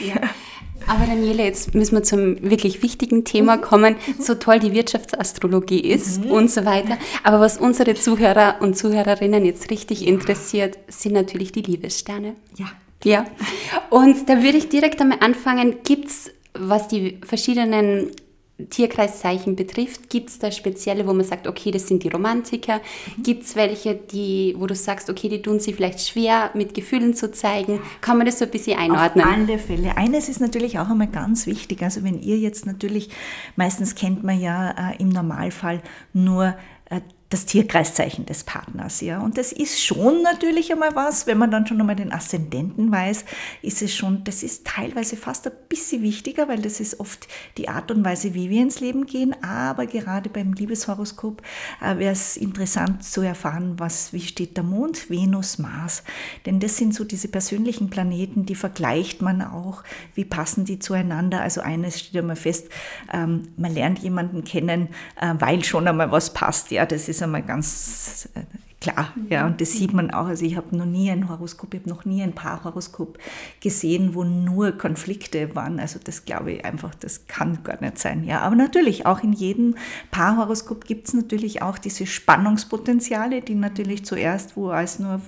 ja. 0.00 0.06
ja. 0.14 0.28
Aber 0.86 1.06
Daniele, 1.06 1.44
jetzt 1.44 1.74
müssen 1.74 1.96
wir 1.96 2.02
zum 2.02 2.42
wirklich 2.42 2.82
wichtigen 2.82 3.24
Thema 3.24 3.56
mhm. 3.56 3.60
kommen. 3.60 3.96
So 4.18 4.34
toll 4.34 4.58
die 4.58 4.72
Wirtschaftsastrologie 4.72 5.80
ist 5.80 6.24
mhm. 6.24 6.30
und 6.30 6.50
so 6.50 6.64
weiter. 6.64 6.98
Aber 7.22 7.40
was 7.40 7.58
unsere 7.58 7.94
Zuhörer 7.94 8.56
und 8.60 8.76
Zuhörerinnen 8.76 9.44
jetzt 9.44 9.70
richtig 9.70 10.06
interessiert, 10.06 10.78
sind 10.88 11.12
natürlich 11.12 11.52
die 11.52 11.62
Liebessterne. 11.62 12.34
Ja. 12.56 12.66
Ja. 13.04 13.26
Und 13.90 14.28
da 14.28 14.42
würde 14.42 14.58
ich 14.58 14.68
direkt 14.68 15.00
einmal 15.00 15.18
anfangen. 15.20 15.76
Gibt 15.84 16.08
es, 16.08 16.32
was 16.54 16.88
die 16.88 17.18
verschiedenen 17.24 18.10
Tierkreiszeichen 18.70 19.54
betrifft, 19.54 20.10
gibt 20.10 20.30
es 20.30 20.38
da 20.40 20.50
spezielle, 20.50 21.06
wo 21.06 21.12
man 21.12 21.24
sagt, 21.24 21.46
okay, 21.46 21.70
das 21.70 21.86
sind 21.86 22.02
die 22.02 22.08
Romantiker? 22.08 22.80
Mhm. 23.16 23.22
Gibt 23.22 23.44
es 23.44 23.54
welche, 23.54 23.94
die, 23.94 24.56
wo 24.58 24.66
du 24.66 24.74
sagst, 24.74 25.08
okay, 25.08 25.28
die 25.28 25.42
tun 25.42 25.60
sie 25.60 25.72
vielleicht 25.72 26.00
schwer, 26.00 26.50
mit 26.54 26.74
Gefühlen 26.74 27.14
zu 27.14 27.30
zeigen? 27.30 27.80
Kann 28.00 28.16
man 28.16 28.26
das 28.26 28.40
so 28.40 28.46
ein 28.46 28.50
bisschen 28.50 28.78
einordnen? 28.78 29.24
Auf 29.24 29.32
alle 29.32 29.58
Fälle. 29.58 29.96
Eines 29.96 30.28
ist 30.28 30.40
natürlich 30.40 30.78
auch 30.78 30.88
einmal 30.88 31.06
ganz 31.06 31.46
wichtig. 31.46 31.82
Also 31.82 32.02
wenn 32.02 32.20
ihr 32.20 32.36
jetzt 32.36 32.66
natürlich, 32.66 33.10
meistens 33.54 33.94
kennt 33.94 34.24
man 34.24 34.40
ja 34.40 34.70
äh, 34.70 35.00
im 35.00 35.10
Normalfall 35.10 35.80
nur 36.12 36.54
das 37.30 37.44
Tierkreiszeichen 37.44 38.24
des 38.24 38.44
Partners. 38.44 39.02
Ja. 39.02 39.20
Und 39.20 39.36
das 39.36 39.52
ist 39.52 39.84
schon 39.84 40.22
natürlich 40.22 40.72
einmal 40.72 40.94
was, 40.94 41.26
wenn 41.26 41.36
man 41.36 41.50
dann 41.50 41.66
schon 41.66 41.78
einmal 41.78 41.96
den 41.96 42.12
Aszendenten 42.12 42.90
weiß, 42.90 43.24
ist 43.60 43.82
es 43.82 43.94
schon, 43.94 44.24
das 44.24 44.42
ist 44.42 44.66
teilweise 44.66 45.16
fast 45.16 45.46
ein 45.46 45.52
bisschen 45.68 46.02
wichtiger, 46.02 46.48
weil 46.48 46.62
das 46.62 46.80
ist 46.80 47.00
oft 47.00 47.28
die 47.58 47.68
Art 47.68 47.90
und 47.90 48.02
Weise, 48.02 48.32
wie 48.32 48.48
wir 48.48 48.62
ins 48.62 48.80
Leben 48.80 49.04
gehen. 49.04 49.36
Aber 49.42 49.84
gerade 49.84 50.30
beim 50.30 50.54
Liebeshoroskop 50.54 51.42
äh, 51.82 51.98
wäre 51.98 52.12
es 52.12 52.38
interessant 52.38 53.04
zu 53.04 53.20
erfahren, 53.20 53.74
was, 53.76 54.14
wie 54.14 54.20
steht 54.20 54.56
der 54.56 54.64
Mond, 54.64 55.10
Venus, 55.10 55.58
Mars. 55.58 56.04
Denn 56.46 56.60
das 56.60 56.78
sind 56.78 56.94
so 56.94 57.04
diese 57.04 57.28
persönlichen 57.28 57.90
Planeten, 57.90 58.46
die 58.46 58.54
vergleicht 58.54 59.20
man 59.20 59.42
auch, 59.42 59.84
wie 60.14 60.24
passen 60.24 60.64
die 60.64 60.78
zueinander. 60.78 61.42
Also 61.42 61.60
eines 61.60 62.00
steht 62.00 62.16
einmal 62.16 62.36
fest, 62.36 62.68
ähm, 63.12 63.48
man 63.58 63.74
lernt 63.74 63.98
jemanden 63.98 64.44
kennen, 64.44 64.88
äh, 65.20 65.34
weil 65.38 65.62
schon 65.62 65.86
einmal 65.86 66.10
was 66.10 66.32
passt. 66.32 66.70
Ja, 66.70 66.86
das 66.86 67.08
ist 67.08 67.17
ist 67.18 67.22
einmal 67.22 67.42
ganz 67.42 68.28
äh, 68.34 68.40
klar. 68.80 69.12
Ja, 69.28 69.46
und 69.46 69.60
das 69.60 69.72
sieht 69.72 69.92
man 69.92 70.10
auch. 70.10 70.26
Also 70.26 70.44
ich 70.44 70.56
habe 70.56 70.76
noch 70.76 70.86
nie 70.86 71.10
ein 71.10 71.28
Horoskop, 71.28 71.74
ich 71.74 71.80
habe 71.80 71.90
noch 71.90 72.04
nie 72.04 72.22
ein 72.22 72.32
Paarhoroskop 72.32 73.18
gesehen, 73.60 74.14
wo 74.14 74.24
nur 74.24 74.72
Konflikte 74.72 75.54
waren. 75.54 75.80
Also 75.80 75.98
das 76.02 76.24
glaube 76.24 76.52
ich 76.52 76.64
einfach, 76.64 76.94
das 76.94 77.26
kann 77.26 77.62
gar 77.64 77.80
nicht 77.80 77.98
sein. 77.98 78.24
Ja, 78.24 78.40
aber 78.40 78.56
natürlich, 78.56 79.06
auch 79.06 79.22
in 79.22 79.32
jedem 79.32 79.74
Paarhoroskop 80.10 80.84
gibt 80.84 81.08
es 81.08 81.14
natürlich 81.14 81.62
auch 81.62 81.78
diese 81.78 82.06
Spannungspotenziale, 82.06 83.42
die 83.42 83.54
natürlich 83.54 84.04
zuerst, 84.04 84.56
wo 84.56 84.70
alles 84.70 84.98
nur 84.98 85.20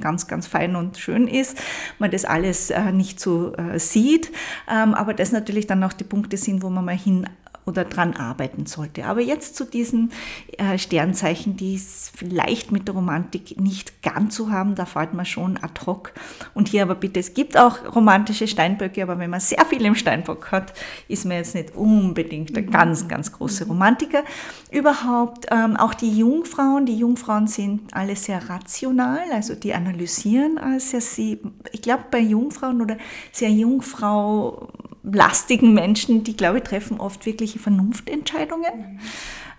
ganz, 0.00 0.26
ganz 0.26 0.48
fein 0.48 0.74
und 0.74 0.98
schön 0.98 1.28
ist, 1.28 1.58
man 2.00 2.10
das 2.10 2.24
alles 2.24 2.70
äh, 2.70 2.90
nicht 2.90 3.20
so 3.20 3.54
äh, 3.54 3.78
sieht, 3.78 4.32
ähm, 4.68 4.94
aber 4.94 5.14
das 5.14 5.30
natürlich 5.30 5.68
dann 5.68 5.84
auch 5.84 5.92
die 5.92 6.02
Punkte 6.02 6.36
sind, 6.36 6.62
wo 6.62 6.70
man 6.70 6.84
mal 6.84 6.96
hin 6.96 7.28
oder 7.66 7.84
dran 7.84 8.14
arbeiten 8.14 8.66
sollte. 8.66 9.04
Aber 9.06 9.20
jetzt 9.20 9.56
zu 9.56 9.64
diesen 9.64 10.12
äh, 10.56 10.78
Sternzeichen, 10.78 11.56
die 11.56 11.74
es 11.74 12.12
vielleicht 12.14 12.70
mit 12.70 12.86
der 12.86 12.94
Romantik 12.94 13.60
nicht 13.60 14.02
ganz 14.02 14.36
so 14.36 14.50
haben, 14.50 14.76
da 14.76 14.86
fällt 14.86 15.14
man 15.14 15.26
schon 15.26 15.56
ad 15.56 15.84
hoc. 15.84 16.12
Und 16.54 16.68
hier 16.68 16.82
aber 16.82 16.94
bitte, 16.94 17.18
es 17.18 17.34
gibt 17.34 17.58
auch 17.58 17.94
romantische 17.94 18.46
Steinböcke, 18.46 19.02
aber 19.02 19.18
wenn 19.18 19.30
man 19.30 19.40
sehr 19.40 19.64
viel 19.66 19.84
im 19.84 19.96
Steinbock 19.96 20.52
hat, 20.52 20.74
ist 21.08 21.24
man 21.24 21.38
jetzt 21.38 21.56
nicht 21.56 21.74
unbedingt 21.74 22.54
der 22.54 22.62
mhm. 22.62 22.70
ganz, 22.70 23.08
ganz 23.08 23.32
große 23.32 23.64
mhm. 23.64 23.72
Romantiker. 23.72 24.22
Überhaupt 24.70 25.46
ähm, 25.50 25.76
auch 25.76 25.94
die 25.94 26.16
Jungfrauen, 26.16 26.86
die 26.86 26.96
Jungfrauen 26.96 27.48
sind 27.48 27.92
alle 27.94 28.14
sehr 28.14 28.48
rational, 28.48 29.24
also 29.32 29.56
die 29.56 29.74
analysieren 29.74 30.60
sehr, 30.78 31.00
sie, 31.00 31.40
ich 31.72 31.82
glaube 31.82 32.04
bei 32.12 32.20
Jungfrauen 32.20 32.80
oder 32.80 32.96
sehr 33.32 33.50
Jungfrau 33.50 34.68
lastigen 35.12 35.72
Menschen, 35.72 36.24
die, 36.24 36.36
glaube 36.36 36.58
ich, 36.58 36.64
treffen 36.64 37.00
oft 37.00 37.26
wirkliche 37.26 37.58
Vernunftentscheidungen. 37.58 39.00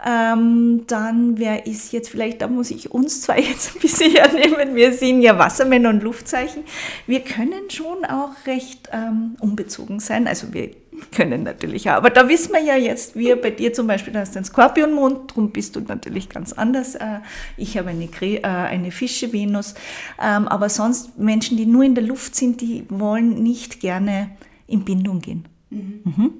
Ähm, 0.05 0.83
dann, 0.85 1.39
wer 1.39 1.65
ist 1.65 1.91
jetzt 1.91 2.09
vielleicht, 2.09 2.41
da 2.41 2.47
muss 2.47 2.69
ich 2.69 2.91
uns 2.91 3.21
zwei 3.21 3.39
jetzt 3.41 3.75
ein 3.75 3.81
bisschen 3.81 4.11
hernehmen, 4.11 4.75
wir 4.75 4.93
sind 4.93 5.21
ja 5.21 5.39
Wassermänner 5.39 5.89
und 5.89 6.03
Luftzeichen. 6.03 6.63
Wir 7.07 7.21
können 7.21 7.69
schon 7.69 8.05
auch 8.05 8.29
recht 8.45 8.89
ähm, 8.91 9.35
unbezogen 9.39 9.99
sein, 9.99 10.27
also 10.27 10.53
wir 10.53 10.69
können 11.15 11.43
natürlich 11.43 11.89
auch, 11.89 11.95
aber 11.95 12.09
da 12.09 12.29
wissen 12.29 12.53
wir 12.53 12.61
ja 12.61 12.75
jetzt, 12.75 13.15
wir 13.15 13.41
bei 13.41 13.49
dir 13.49 13.73
zum 13.73 13.87
Beispiel, 13.87 14.13
da 14.13 14.19
hast 14.19 14.35
du 14.35 14.39
einen 14.39 14.45
Skorpionmond, 14.45 15.31
darum 15.31 15.51
bist 15.51 15.75
du 15.75 15.81
natürlich 15.81 16.29
ganz 16.29 16.53
anders. 16.53 16.95
Äh, 16.95 17.19
ich 17.55 17.77
habe 17.77 17.89
eine, 17.89 18.05
äh, 18.21 18.43
eine 18.43 18.91
Fische-Venus, 18.91 19.73
ähm, 20.21 20.47
aber 20.47 20.69
sonst 20.69 21.17
Menschen, 21.17 21.57
die 21.57 21.65
nur 21.65 21.83
in 21.83 21.95
der 21.95 22.03
Luft 22.03 22.35
sind, 22.35 22.61
die 22.61 22.85
wollen 22.89 23.41
nicht 23.41 23.79
gerne 23.79 24.29
in 24.67 24.83
Bindung 24.83 25.19
gehen. 25.19 25.45
Mhm. 25.69 26.01
Mhm. 26.03 26.31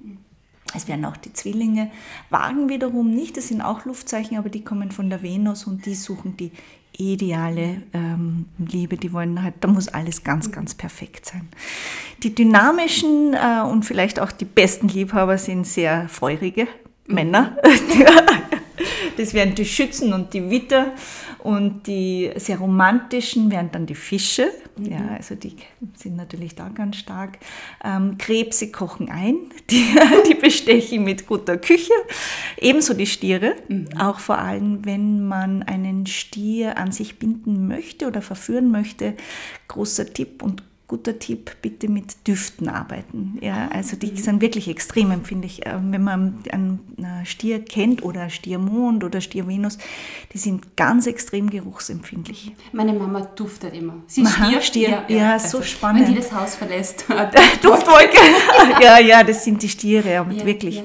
Es 0.73 0.87
werden 0.87 1.05
auch 1.05 1.17
die 1.17 1.33
Zwillinge. 1.33 1.91
Wagen 2.29 2.69
wiederum 2.69 3.09
nicht, 3.09 3.37
das 3.37 3.47
sind 3.47 3.61
auch 3.61 3.85
Luftzeichen, 3.85 4.37
aber 4.37 4.49
die 4.49 4.63
kommen 4.63 4.91
von 4.91 5.09
der 5.09 5.23
Venus 5.23 5.65
und 5.65 5.85
die 5.85 5.95
suchen 5.95 6.35
die 6.37 6.51
ideale 6.97 7.83
ähm, 7.93 8.45
Liebe, 8.57 8.97
die 8.97 9.13
wollen 9.13 9.43
halt, 9.43 9.55
da 9.61 9.67
muss 9.67 9.87
alles 9.87 10.23
ganz, 10.23 10.51
ganz 10.51 10.73
perfekt 10.73 11.25
sein. 11.27 11.47
Die 12.23 12.33
dynamischen 12.33 13.33
äh, 13.33 13.61
und 13.61 13.85
vielleicht 13.85 14.19
auch 14.19 14.31
die 14.31 14.45
besten 14.45 14.87
Liebhaber 14.87 15.37
sind 15.37 15.67
sehr 15.67 16.09
feurige 16.09 16.67
Männer. 17.07 17.57
Das 19.17 19.33
wären 19.33 19.55
die 19.55 19.65
Schützen 19.65 20.13
und 20.13 20.33
die 20.35 20.51
Witter 20.51 20.93
und 21.39 21.87
die 21.87 22.31
sehr 22.35 22.59
romantischen 22.59 23.49
wären 23.49 23.71
dann 23.71 23.85
die 23.85 23.95
Fische. 23.95 24.51
Mhm. 24.77 24.85
Ja, 24.85 25.07
also 25.15 25.33
die 25.33 25.55
sind 25.95 26.15
natürlich 26.15 26.55
da 26.55 26.69
ganz 26.69 26.97
stark. 26.97 27.39
Ähm, 27.83 28.17
Krebse 28.17 28.71
kochen 28.71 29.09
ein, 29.09 29.37
die, 29.71 29.85
die 30.29 30.35
bestechen 30.35 31.03
mit 31.03 31.25
guter 31.25 31.57
Küche. 31.57 31.93
Ebenso 32.57 32.93
die 32.93 33.07
Stiere, 33.07 33.55
mhm. 33.67 33.87
auch 33.99 34.19
vor 34.19 34.37
allem, 34.37 34.85
wenn 34.85 35.25
man 35.27 35.63
einen 35.63 36.05
Stier 36.05 36.77
an 36.77 36.91
sich 36.91 37.17
binden 37.17 37.67
möchte 37.67 38.07
oder 38.07 38.21
verführen 38.21 38.69
möchte. 38.69 39.15
Großer 39.67 40.05
Tipp 40.13 40.43
und 40.43 40.63
guter 40.87 41.19
Tipp, 41.19 41.57
bitte 41.61 41.89
mit 41.89 42.27
Düften 42.27 42.69
arbeiten. 42.69 43.37
Ja, 43.41 43.67
also 43.73 43.97
die 43.97 44.15
sind 44.17 44.41
wirklich 44.41 44.69
extrem 44.69 45.11
empfindlich. 45.11 45.65
Äh, 45.65 45.75
wenn 45.81 46.03
man 46.03 46.39
einen 46.49 46.79
Stier 47.25 47.63
kennt 47.63 48.03
oder 48.03 48.29
Stiermond 48.29 49.03
oder 49.03 49.19
Stiervenus, 49.19 49.77
die 50.33 50.37
sind 50.37 50.77
ganz 50.77 51.05
extrem 51.05 51.49
geruchsempfindlich. 51.49 52.53
Meine 52.71 52.93
Mama 52.93 53.21
duftet 53.21 53.73
immer. 53.73 53.95
Sie 54.07 54.21
ist 54.21 54.33
Stier, 54.33 54.61
Stier. 54.61 54.89
Ja, 54.89 55.05
ja, 55.09 55.17
ja 55.17 55.39
so 55.39 55.57
also, 55.57 55.63
spannend. 55.63 56.07
Wenn 56.07 56.13
die 56.13 56.19
das 56.19 56.31
Haus 56.31 56.55
verlässt. 56.55 57.05
Duftwolke. 57.61 58.17
ja, 58.81 58.99
ja, 58.99 59.23
das 59.23 59.43
sind 59.43 59.61
die 59.61 59.69
Stiere, 59.69 60.13
ja, 60.13 60.45
wirklich. 60.45 60.83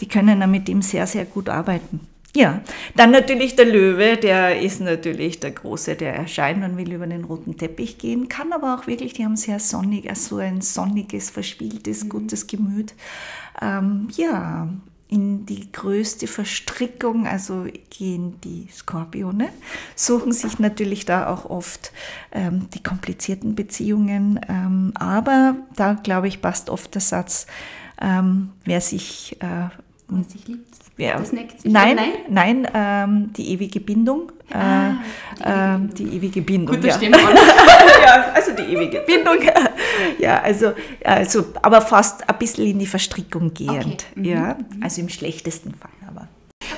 Die 0.00 0.08
können 0.08 0.40
dann 0.40 0.50
mit 0.50 0.68
ihm 0.68 0.82
sehr, 0.82 1.06
sehr 1.06 1.24
gut 1.24 1.48
arbeiten. 1.48 2.00
Ja, 2.34 2.62
dann 2.96 3.10
natürlich 3.10 3.56
der 3.56 3.66
Löwe, 3.66 4.16
der 4.16 4.58
ist 4.58 4.80
natürlich 4.80 5.40
der 5.40 5.50
Große, 5.50 5.96
der 5.96 6.14
erscheint 6.14 6.64
und 6.64 6.78
will 6.78 6.92
über 6.92 7.06
den 7.06 7.24
roten 7.24 7.58
Teppich 7.58 7.98
gehen, 7.98 8.28
kann 8.28 8.54
aber 8.54 8.74
auch 8.74 8.86
wirklich, 8.86 9.12
die 9.12 9.24
haben 9.24 9.36
sehr 9.36 9.58
sonnig, 9.58 10.08
also 10.08 10.38
ein 10.38 10.62
sonniges, 10.62 11.28
verspieltes, 11.28 12.04
mhm. 12.04 12.08
gutes 12.08 12.46
Gemüt. 12.46 12.94
Ähm, 13.60 14.08
ja, 14.16 14.66
in 15.08 15.44
die 15.44 15.70
größte 15.72 16.26
Verstrickung, 16.26 17.26
also 17.26 17.66
gehen 17.90 18.40
die 18.44 18.66
Skorpione, 18.72 19.50
suchen 19.94 20.32
sich 20.32 20.58
natürlich 20.58 21.04
da 21.04 21.28
auch 21.28 21.44
oft 21.50 21.92
ähm, 22.32 22.68
die 22.72 22.82
komplizierten 22.82 23.54
Beziehungen, 23.54 24.40
ähm, 24.48 24.92
aber 24.94 25.56
da 25.76 25.92
glaube 25.92 26.28
ich 26.28 26.40
passt 26.40 26.70
oft 26.70 26.94
der 26.94 27.02
Satz, 27.02 27.46
ähm, 28.00 28.52
wer 28.64 28.80
sich 28.80 29.36
äh, 29.40 29.68
wer 30.08 30.24
sich 30.24 30.48
liebt 30.48 30.81
ja. 30.96 31.18
Das 31.18 31.32
neckt 31.32 31.60
sich 31.60 31.72
nein, 31.72 31.96
nein, 31.96 32.64
nein 32.64 32.68
ähm, 32.74 33.32
die 33.32 33.50
ewige 33.52 33.80
Bindung. 33.80 34.32
Ah, 34.50 34.96
die, 35.38 35.42
ewige 35.42 35.46
äh, 35.48 35.78
Bindung. 35.78 35.94
die 35.94 36.16
ewige 36.16 36.42
Bindung. 36.42 36.76
Gut, 36.76 36.84
ja. 36.84 37.00
ja, 38.04 38.32
also 38.34 38.52
die 38.52 38.62
ewige 38.62 39.00
Bindung. 39.06 39.38
ja, 40.18 40.40
also, 40.42 40.72
also, 41.02 41.46
aber 41.62 41.80
fast 41.80 42.28
ein 42.28 42.38
bisschen 42.38 42.66
in 42.66 42.78
die 42.78 42.86
Verstrickung 42.86 43.54
gehend. 43.54 44.06
Okay. 44.10 44.20
Mhm. 44.20 44.24
Ja, 44.24 44.58
also 44.82 45.00
im 45.00 45.08
schlechtesten 45.08 45.74
Fall 45.74 45.90
aber. 46.06 46.28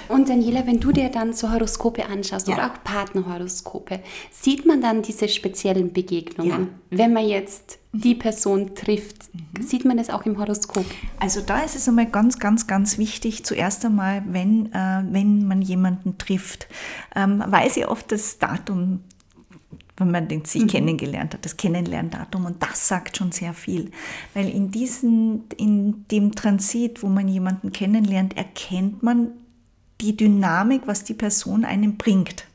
Und 0.08 0.28
Daniela, 0.28 0.66
wenn 0.66 0.80
du 0.80 0.92
dir 0.92 1.08
dann 1.08 1.32
so 1.32 1.50
Horoskope 1.50 2.06
anschaust 2.06 2.48
ja. 2.48 2.54
oder 2.54 2.66
auch 2.66 2.84
Partnerhoroskope, 2.84 4.00
sieht 4.30 4.66
man 4.66 4.80
dann 4.80 5.02
diese 5.02 5.28
speziellen 5.28 5.92
Begegnungen? 5.92 6.68
Ja. 6.90 6.98
Wenn 6.98 7.12
man 7.12 7.26
jetzt 7.26 7.78
die 7.92 8.14
Person 8.14 8.74
trifft, 8.74 9.32
mhm. 9.32 9.62
sieht 9.62 9.84
man 9.84 9.96
das 9.96 10.10
auch 10.10 10.26
im 10.26 10.38
Horoskop? 10.38 10.84
Also 11.20 11.40
da 11.40 11.60
ist 11.60 11.76
es 11.76 11.88
einmal 11.88 12.06
ganz, 12.06 12.38
ganz, 12.38 12.66
ganz 12.66 12.98
wichtig, 12.98 13.44
zuerst 13.44 13.84
einmal, 13.84 14.22
wenn, 14.26 14.72
äh, 14.72 15.02
wenn 15.10 15.46
man 15.46 15.62
jemanden 15.62 16.18
trifft, 16.18 16.66
ähm, 17.14 17.42
weiß 17.46 17.76
ich 17.76 17.88
oft 17.88 18.10
das 18.10 18.38
Datum 18.38 19.00
wenn 19.96 20.10
man 20.10 20.28
den 20.28 20.44
sie 20.44 20.60
mhm. 20.60 20.66
kennengelernt 20.66 21.34
hat, 21.34 21.44
das 21.44 21.56
Kennenlerndatum. 21.56 22.46
Und 22.46 22.62
das 22.62 22.88
sagt 22.88 23.16
schon 23.16 23.32
sehr 23.32 23.54
viel. 23.54 23.90
Weil 24.34 24.48
in, 24.48 24.70
diesen, 24.70 25.44
in 25.56 26.06
dem 26.08 26.34
Transit, 26.34 27.02
wo 27.02 27.08
man 27.08 27.28
jemanden 27.28 27.72
kennenlernt, 27.72 28.36
erkennt 28.36 29.02
man 29.02 29.28
die 30.00 30.16
Dynamik, 30.16 30.82
was 30.86 31.04
die 31.04 31.14
Person 31.14 31.64
einem 31.64 31.96
bringt. 31.96 32.46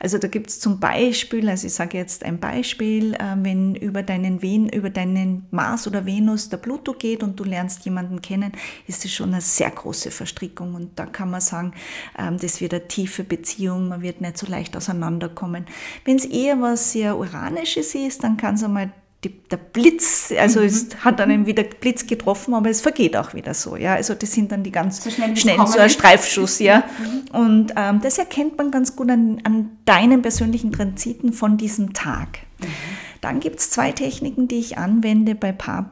Also 0.00 0.18
da 0.18 0.26
gibt 0.26 0.50
es 0.50 0.58
zum 0.58 0.80
Beispiel, 0.80 1.48
also 1.48 1.66
ich 1.68 1.74
sage 1.74 1.96
jetzt 1.96 2.24
ein 2.24 2.40
Beispiel, 2.40 3.14
äh, 3.14 3.36
wenn 3.36 3.76
über 3.76 4.02
deinen, 4.02 4.42
Ven 4.42 4.68
über 4.68 4.90
deinen 4.90 5.46
Mars 5.52 5.86
oder 5.86 6.04
Venus 6.04 6.48
der 6.48 6.56
Pluto 6.56 6.92
geht 6.92 7.22
und 7.22 7.38
du 7.38 7.44
lernst 7.44 7.84
jemanden 7.84 8.20
kennen, 8.20 8.52
ist 8.88 9.04
das 9.04 9.12
schon 9.12 9.32
eine 9.32 9.40
sehr 9.40 9.70
große 9.70 10.10
Verstrickung 10.10 10.74
und 10.74 10.98
da 10.98 11.06
kann 11.06 11.30
man 11.30 11.40
sagen, 11.40 11.72
ähm, 12.18 12.36
das 12.38 12.60
wird 12.60 12.74
eine 12.74 12.88
tiefe 12.88 13.22
Beziehung, 13.22 13.88
man 13.88 14.02
wird 14.02 14.20
nicht 14.20 14.38
so 14.38 14.46
leicht 14.46 14.76
auseinanderkommen. 14.76 15.66
Wenn 16.04 16.16
es 16.16 16.24
eher 16.24 16.60
was 16.60 16.92
sehr 16.92 17.16
Uranisches 17.16 17.94
ist, 17.94 18.24
dann 18.24 18.36
kann 18.36 18.56
es 18.56 18.64
einmal 18.64 18.92
die, 19.24 19.30
der 19.30 19.56
Blitz, 19.56 20.32
also 20.36 20.60
mhm. 20.60 20.66
es 20.66 20.88
hat 21.04 21.20
dann 21.20 21.46
wieder 21.46 21.62
Blitz 21.62 22.06
getroffen, 22.06 22.54
aber 22.54 22.70
es 22.70 22.80
vergeht 22.80 23.16
auch 23.16 23.34
wieder 23.34 23.54
so. 23.54 23.76
Ja? 23.76 23.94
Also 23.94 24.14
das 24.14 24.32
sind 24.32 24.50
dann 24.50 24.64
die 24.64 24.72
ganz 24.72 25.02
so 25.02 25.10
schnell, 25.10 25.36
schnell 25.36 25.64
so 25.66 25.78
ein 25.78 25.90
Streifschuss. 25.90 26.58
Ja? 26.58 26.84
Mhm. 26.98 27.36
Und 27.36 27.72
ähm, 27.76 28.00
das 28.00 28.18
erkennt 28.18 28.58
man 28.58 28.70
ganz 28.70 28.96
gut 28.96 29.10
an, 29.10 29.40
an 29.44 29.70
deinen 29.84 30.22
persönlichen 30.22 30.72
Transiten 30.72 31.32
von 31.32 31.56
diesem 31.56 31.92
Tag. 31.92 32.38
Mhm. 32.60 32.66
Dann 33.20 33.38
gibt 33.38 33.60
es 33.60 33.70
zwei 33.70 33.92
Techniken, 33.92 34.48
die 34.48 34.58
ich 34.58 34.78
anwende 34.78 35.34
bei 35.34 35.52
Paar 35.52 35.90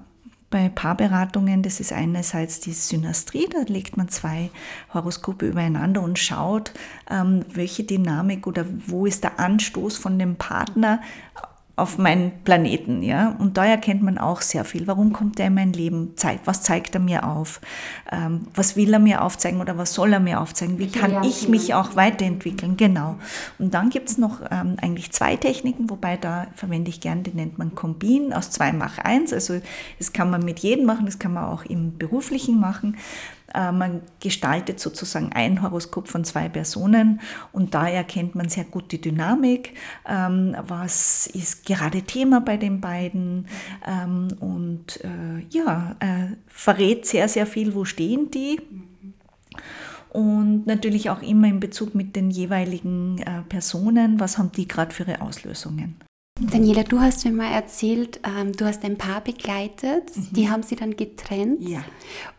bei 0.50 0.68
Paarberatungen, 0.68 1.62
das 1.62 1.78
ist 1.78 1.92
einerseits 1.92 2.58
die 2.58 2.72
Synastrie, 2.72 3.48
da 3.48 3.60
legt 3.72 3.96
man 3.96 4.08
zwei 4.08 4.50
Horoskope 4.92 5.46
übereinander 5.46 6.02
und 6.02 6.18
schaut, 6.18 6.72
ähm, 7.08 7.44
welche 7.52 7.84
Dynamik 7.84 8.48
oder 8.48 8.66
wo 8.88 9.06
ist 9.06 9.22
der 9.22 9.38
Anstoß 9.38 9.96
von 9.96 10.18
dem 10.18 10.34
Partner 10.34 11.00
auf 11.76 11.98
meinen 11.98 12.32
Planeten, 12.44 13.02
ja. 13.02 13.34
Und 13.38 13.56
da 13.56 13.64
erkennt 13.64 14.02
man 14.02 14.18
auch 14.18 14.42
sehr 14.42 14.64
viel. 14.64 14.86
Warum 14.86 15.12
kommt 15.12 15.40
er 15.40 15.46
in 15.46 15.54
mein 15.54 15.72
Leben? 15.72 16.14
Was 16.44 16.62
zeigt 16.62 16.94
er 16.94 17.00
mir 17.00 17.26
auf? 17.26 17.60
Ähm, 18.12 18.48
was 18.54 18.76
will 18.76 18.92
er 18.92 18.98
mir 18.98 19.22
aufzeigen 19.22 19.60
oder 19.60 19.78
was 19.78 19.94
soll 19.94 20.12
er 20.12 20.20
mir 20.20 20.40
aufzeigen? 20.40 20.78
Wie 20.78 20.88
kann 20.90 21.24
ich 21.24 21.48
mich 21.48 21.72
auch 21.74 21.96
weiterentwickeln? 21.96 22.76
Genau. 22.76 23.16
Und 23.58 23.72
dann 23.72 23.88
gibt 23.88 24.10
es 24.10 24.18
noch 24.18 24.40
ähm, 24.50 24.76
eigentlich 24.80 25.12
zwei 25.12 25.36
Techniken, 25.36 25.88
wobei 25.88 26.16
da 26.16 26.48
verwende 26.54 26.90
ich 26.90 27.00
gern, 27.00 27.22
die 27.22 27.32
nennt 27.32 27.58
man 27.58 27.74
Kombin 27.74 28.32
aus 28.32 28.50
zwei 28.50 28.72
mach 28.72 28.98
eins. 28.98 29.32
Also 29.32 29.60
das 29.98 30.12
kann 30.12 30.30
man 30.30 30.44
mit 30.44 30.58
jedem 30.60 30.84
machen, 30.84 31.06
das 31.06 31.18
kann 31.18 31.32
man 31.32 31.44
auch 31.44 31.64
im 31.64 31.96
Beruflichen 31.96 32.60
machen. 32.60 32.96
Äh, 33.54 33.72
man 33.72 34.02
gestaltet 34.20 34.80
sozusagen 34.80 35.32
ein 35.32 35.62
Horoskop 35.62 36.08
von 36.08 36.24
zwei 36.24 36.48
Personen 36.48 37.20
und 37.52 37.74
da 37.74 37.88
erkennt 37.88 38.34
man 38.34 38.48
sehr 38.48 38.64
gut 38.64 38.92
die 38.92 39.00
Dynamik, 39.00 39.74
ähm, 40.08 40.56
was 40.66 41.26
ist 41.26 41.66
gerade 41.66 42.02
Thema 42.02 42.40
bei 42.40 42.56
den 42.56 42.80
beiden 42.80 43.46
ähm, 43.86 44.28
und 44.40 45.02
äh, 45.04 45.44
ja, 45.50 45.96
äh, 46.00 46.36
verrät 46.46 47.06
sehr, 47.06 47.28
sehr 47.28 47.46
viel, 47.46 47.74
wo 47.74 47.84
stehen 47.84 48.30
die. 48.30 48.60
Und 50.10 50.66
natürlich 50.66 51.08
auch 51.08 51.22
immer 51.22 51.46
in 51.46 51.60
Bezug 51.60 51.94
mit 51.94 52.16
den 52.16 52.32
jeweiligen 52.32 53.24
Personen, 53.48 54.18
was 54.18 54.38
haben 54.38 54.50
die 54.50 54.66
gerade 54.66 54.92
für 54.92 55.04
ihre 55.04 55.20
Auslösungen. 55.20 55.94
Daniela, 56.40 56.84
du 56.84 57.00
hast 57.00 57.24
mir 57.26 57.32
mal 57.32 57.52
erzählt, 57.52 58.20
ähm, 58.24 58.52
du 58.52 58.64
hast 58.64 58.82
ein 58.84 58.96
Paar 58.96 59.20
begleitet, 59.20 60.16
mhm. 60.16 60.28
die 60.30 60.48
haben 60.48 60.62
sie 60.62 60.74
dann 60.74 60.96
getrennt. 60.96 61.68
Ja. 61.68 61.84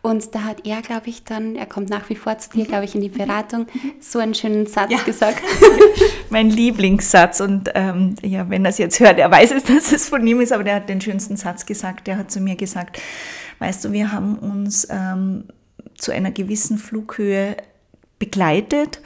Und 0.02 0.34
da 0.34 0.42
hat 0.42 0.66
er, 0.66 0.82
glaube 0.82 1.08
ich, 1.08 1.22
dann, 1.22 1.54
er 1.54 1.66
kommt 1.66 1.88
nach 1.88 2.08
wie 2.08 2.16
vor 2.16 2.36
zu 2.38 2.50
dir, 2.50 2.64
glaube 2.64 2.84
ich, 2.84 2.96
in 2.96 3.00
die 3.00 3.08
Beratung, 3.08 3.66
so 4.00 4.18
einen 4.18 4.34
schönen 4.34 4.66
Satz 4.66 4.90
ja. 4.90 4.98
gesagt. 4.98 5.42
mein 6.30 6.50
Lieblingssatz. 6.50 7.40
Und 7.40 7.70
ähm, 7.74 8.16
ja, 8.22 8.48
wenn 8.50 8.64
er 8.64 8.70
es 8.70 8.78
jetzt 8.78 8.98
hört, 8.98 9.18
er 9.18 9.30
weiß 9.30 9.52
es, 9.52 9.64
dass 9.64 9.92
es 9.92 10.08
von 10.08 10.26
ihm 10.26 10.40
ist, 10.40 10.52
aber 10.52 10.64
der 10.64 10.76
hat 10.76 10.88
den 10.88 11.00
schönsten 11.00 11.36
Satz 11.36 11.64
gesagt. 11.64 12.08
Der 12.08 12.18
hat 12.18 12.30
zu 12.30 12.40
mir 12.40 12.56
gesagt, 12.56 13.00
weißt 13.60 13.84
du, 13.84 13.92
wir 13.92 14.10
haben 14.10 14.36
uns 14.36 14.86
ähm, 14.90 15.44
zu 15.96 16.10
einer 16.12 16.32
gewissen 16.32 16.76
Flughöhe 16.78 17.56
begleitet 18.18 19.00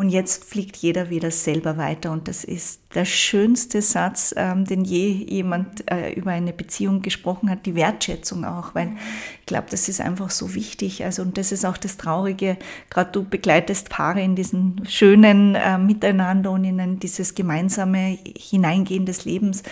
und 0.00 0.08
jetzt 0.08 0.46
fliegt 0.46 0.78
jeder 0.78 1.10
wieder 1.10 1.30
selber 1.30 1.76
weiter. 1.76 2.10
Und 2.10 2.26
das 2.26 2.42
ist 2.42 2.80
der 2.94 3.04
schönste 3.04 3.82
Satz, 3.82 4.32
ähm, 4.34 4.64
den 4.64 4.82
je 4.82 5.08
jemand 5.10 5.90
äh, 5.92 6.14
über 6.14 6.30
eine 6.30 6.54
Beziehung 6.54 7.02
gesprochen 7.02 7.50
hat, 7.50 7.66
die 7.66 7.74
Wertschätzung 7.74 8.46
auch, 8.46 8.74
weil 8.74 8.92
ich 9.40 9.44
glaube, 9.44 9.66
das 9.70 9.90
ist 9.90 10.00
einfach 10.00 10.30
so 10.30 10.54
wichtig. 10.54 11.04
Also, 11.04 11.20
und 11.20 11.36
das 11.36 11.52
ist 11.52 11.66
auch 11.66 11.76
das 11.76 11.98
Traurige, 11.98 12.56
gerade 12.88 13.12
du 13.12 13.24
begleitest 13.24 13.90
Paare 13.90 14.22
in 14.22 14.36
diesen 14.36 14.80
schönen 14.88 15.54
äh, 15.54 15.76
Miteinander 15.76 16.50
und 16.50 16.64
in 16.64 16.98
dieses 16.98 17.34
gemeinsame 17.34 18.16
Hineingehen 18.38 19.04
des 19.04 19.26
Lebens 19.26 19.62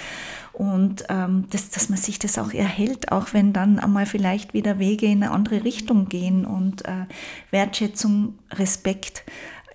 und 0.58 1.04
ähm, 1.08 1.44
das, 1.50 1.70
dass 1.70 1.88
man 1.88 1.98
sich 1.98 2.18
das 2.18 2.36
auch 2.36 2.52
erhält, 2.52 3.12
auch 3.12 3.32
wenn 3.32 3.52
dann 3.52 3.78
einmal 3.78 4.06
vielleicht 4.06 4.54
wieder 4.54 4.80
Wege 4.80 5.06
in 5.06 5.22
eine 5.22 5.30
andere 5.30 5.62
Richtung 5.62 6.08
gehen 6.08 6.44
und 6.44 6.84
äh, 6.84 7.06
Wertschätzung, 7.52 8.34
Respekt 8.50 9.22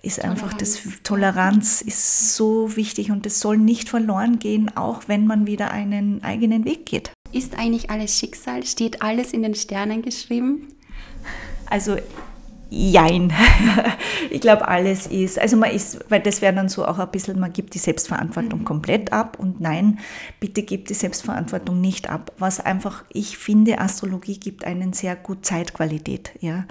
ist 0.04 0.22
einfach 0.22 0.52
das 0.54 0.80
Toleranz 1.02 1.80
ist 1.80 2.36
so 2.36 2.76
wichtig 2.76 3.10
und 3.10 3.26
es 3.26 3.40
soll 3.40 3.58
nicht 3.58 3.88
verloren 3.88 4.38
gehen, 4.38 4.76
auch 4.76 5.02
wenn 5.06 5.26
man 5.26 5.46
wieder 5.46 5.70
einen 5.70 6.22
eigenen 6.22 6.64
Weg 6.64 6.86
geht. 6.86 7.10
Ist 7.32 7.58
eigentlich 7.58 7.90
alles 7.90 8.18
Schicksal? 8.18 8.64
Steht 8.64 9.02
alles 9.02 9.32
in 9.32 9.42
den 9.42 9.54
Sternen 9.54 10.02
geschrieben? 10.02 10.68
Also 11.66 11.96
Jein. 12.76 13.32
ich 14.30 14.40
glaube, 14.40 14.66
alles 14.66 15.06
ist, 15.06 15.38
also 15.38 15.56
man 15.56 15.70
ist, 15.70 16.00
weil 16.08 16.20
das 16.20 16.42
wäre 16.42 16.52
dann 16.52 16.68
so 16.68 16.84
auch 16.84 16.98
ein 16.98 17.08
bisschen, 17.12 17.38
man 17.38 17.52
gibt 17.52 17.74
die 17.74 17.78
Selbstverantwortung 17.78 18.60
mhm. 18.60 18.64
komplett 18.64 19.12
ab 19.12 19.38
und 19.38 19.60
nein, 19.60 20.00
bitte 20.40 20.64
gibt 20.64 20.90
die 20.90 20.94
Selbstverantwortung 20.94 21.80
nicht 21.80 22.10
ab. 22.10 22.32
Was 22.38 22.58
einfach, 22.58 23.04
ich 23.10 23.38
finde, 23.38 23.78
Astrologie 23.78 24.40
gibt 24.40 24.64
einen 24.64 24.92
sehr 24.92 25.14
gut 25.14 25.46
Zeitqualität, 25.46 26.32
ja. 26.40 26.64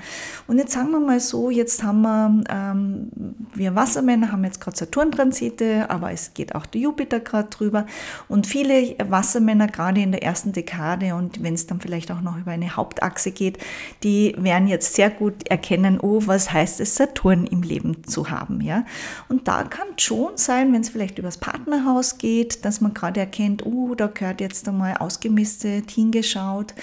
Und 0.46 0.58
jetzt 0.58 0.74
sagen 0.74 0.92
wir 0.92 1.00
mal 1.00 1.22
so, 1.22 1.50
jetzt 1.50 1.84
haben 1.84 2.02
wir, 2.02 2.44
ähm, 2.50 3.08
wir 3.54 3.74
Wassermänner 3.74 4.34
haben 4.34 4.44
jetzt 4.44 4.60
gerade 4.60 4.76
Saturn-Transite, 4.76 5.89
aber 5.89 6.12
es 6.12 6.34
geht 6.34 6.54
auch 6.54 6.66
der 6.66 6.82
Jupiter 6.82 7.22
gerade 7.22 7.48
drüber 7.48 7.86
und 8.28 8.46
viele 8.46 8.96
Wassermänner, 9.08 9.68
gerade 9.68 10.02
in 10.02 10.12
der 10.12 10.24
ersten 10.24 10.52
Dekade 10.52 11.16
und 11.16 11.42
wenn 11.42 11.54
es 11.54 11.66
dann 11.66 11.80
vielleicht 11.80 12.12
auch 12.12 12.20
noch 12.20 12.38
über 12.38 12.52
eine 12.52 12.76
Hauptachse 12.76 13.32
geht, 13.32 13.58
die 14.04 14.36
werden 14.38 14.68
jetzt 14.68 14.96
sehr 14.96 15.10
gut 15.10 15.48
erkennen, 15.50 15.93
erkennen, 15.94 16.00
oh, 16.02 16.22
was 16.26 16.52
heißt 16.52 16.80
es, 16.80 16.96
Saturn 16.96 17.46
im 17.46 17.62
Leben 17.62 18.04
zu 18.04 18.30
haben. 18.30 18.62
Ja? 18.62 18.86
Und 19.30 19.48
da 19.48 19.64
kann 19.64 19.88
schon 19.98 20.38
sein, 20.38 20.74
wenn 20.74 20.82
es 20.82 20.90
vielleicht 20.90 21.20
übers 21.20 21.38
Partnerhaus 21.38 22.18
geht, 22.18 22.66
dass 22.66 22.82
man 22.82 22.94
gerade 22.94 23.20
erkennt, 23.20 23.66
oh, 23.66 23.96
da 23.96 24.08
gehört 24.08 24.42
jetzt 24.42 24.68
einmal 24.68 24.98
ausgemistet, 24.98 25.92
hingeschaut, 25.92 26.74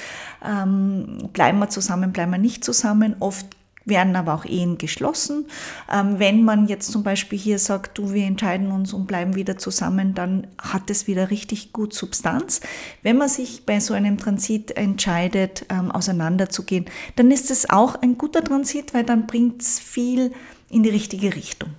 ähm, 0.44 1.29
bleiben 1.33 1.59
wir 1.59 1.68
zusammen, 1.68 2.12
bleiben 2.12 2.33
wir 2.33 2.38
nicht 2.38 2.64
zusammen. 2.64 3.16
Oft 3.20 3.46
werden 3.84 4.16
aber 4.16 4.34
auch 4.34 4.44
Ehen 4.44 4.78
geschlossen. 4.78 5.46
Ähm, 5.92 6.18
wenn 6.18 6.44
man 6.44 6.66
jetzt 6.66 6.90
zum 6.90 7.02
Beispiel 7.02 7.38
hier 7.38 7.58
sagt, 7.58 7.98
du, 7.98 8.12
wir 8.12 8.24
entscheiden 8.24 8.70
uns 8.70 8.92
und 8.92 9.06
bleiben 9.06 9.34
wieder 9.34 9.58
zusammen, 9.58 10.14
dann 10.14 10.46
hat 10.60 10.90
es 10.90 11.06
wieder 11.06 11.30
richtig 11.30 11.72
gut 11.72 11.92
Substanz. 11.92 12.60
Wenn 13.02 13.16
man 13.16 13.28
sich 13.28 13.66
bei 13.66 13.80
so 13.80 13.94
einem 13.94 14.18
Transit 14.18 14.76
entscheidet, 14.76 15.66
ähm, 15.68 15.90
auseinanderzugehen, 15.90 16.86
dann 17.16 17.30
ist 17.30 17.50
es 17.50 17.68
auch 17.68 17.96
ein 17.96 18.18
guter 18.18 18.44
Transit, 18.44 18.94
weil 18.94 19.04
dann 19.04 19.26
bringt 19.26 19.62
es 19.62 19.78
viel 19.78 20.32
in 20.68 20.82
die 20.82 20.90
richtige 20.90 21.34
Richtung. 21.34 21.70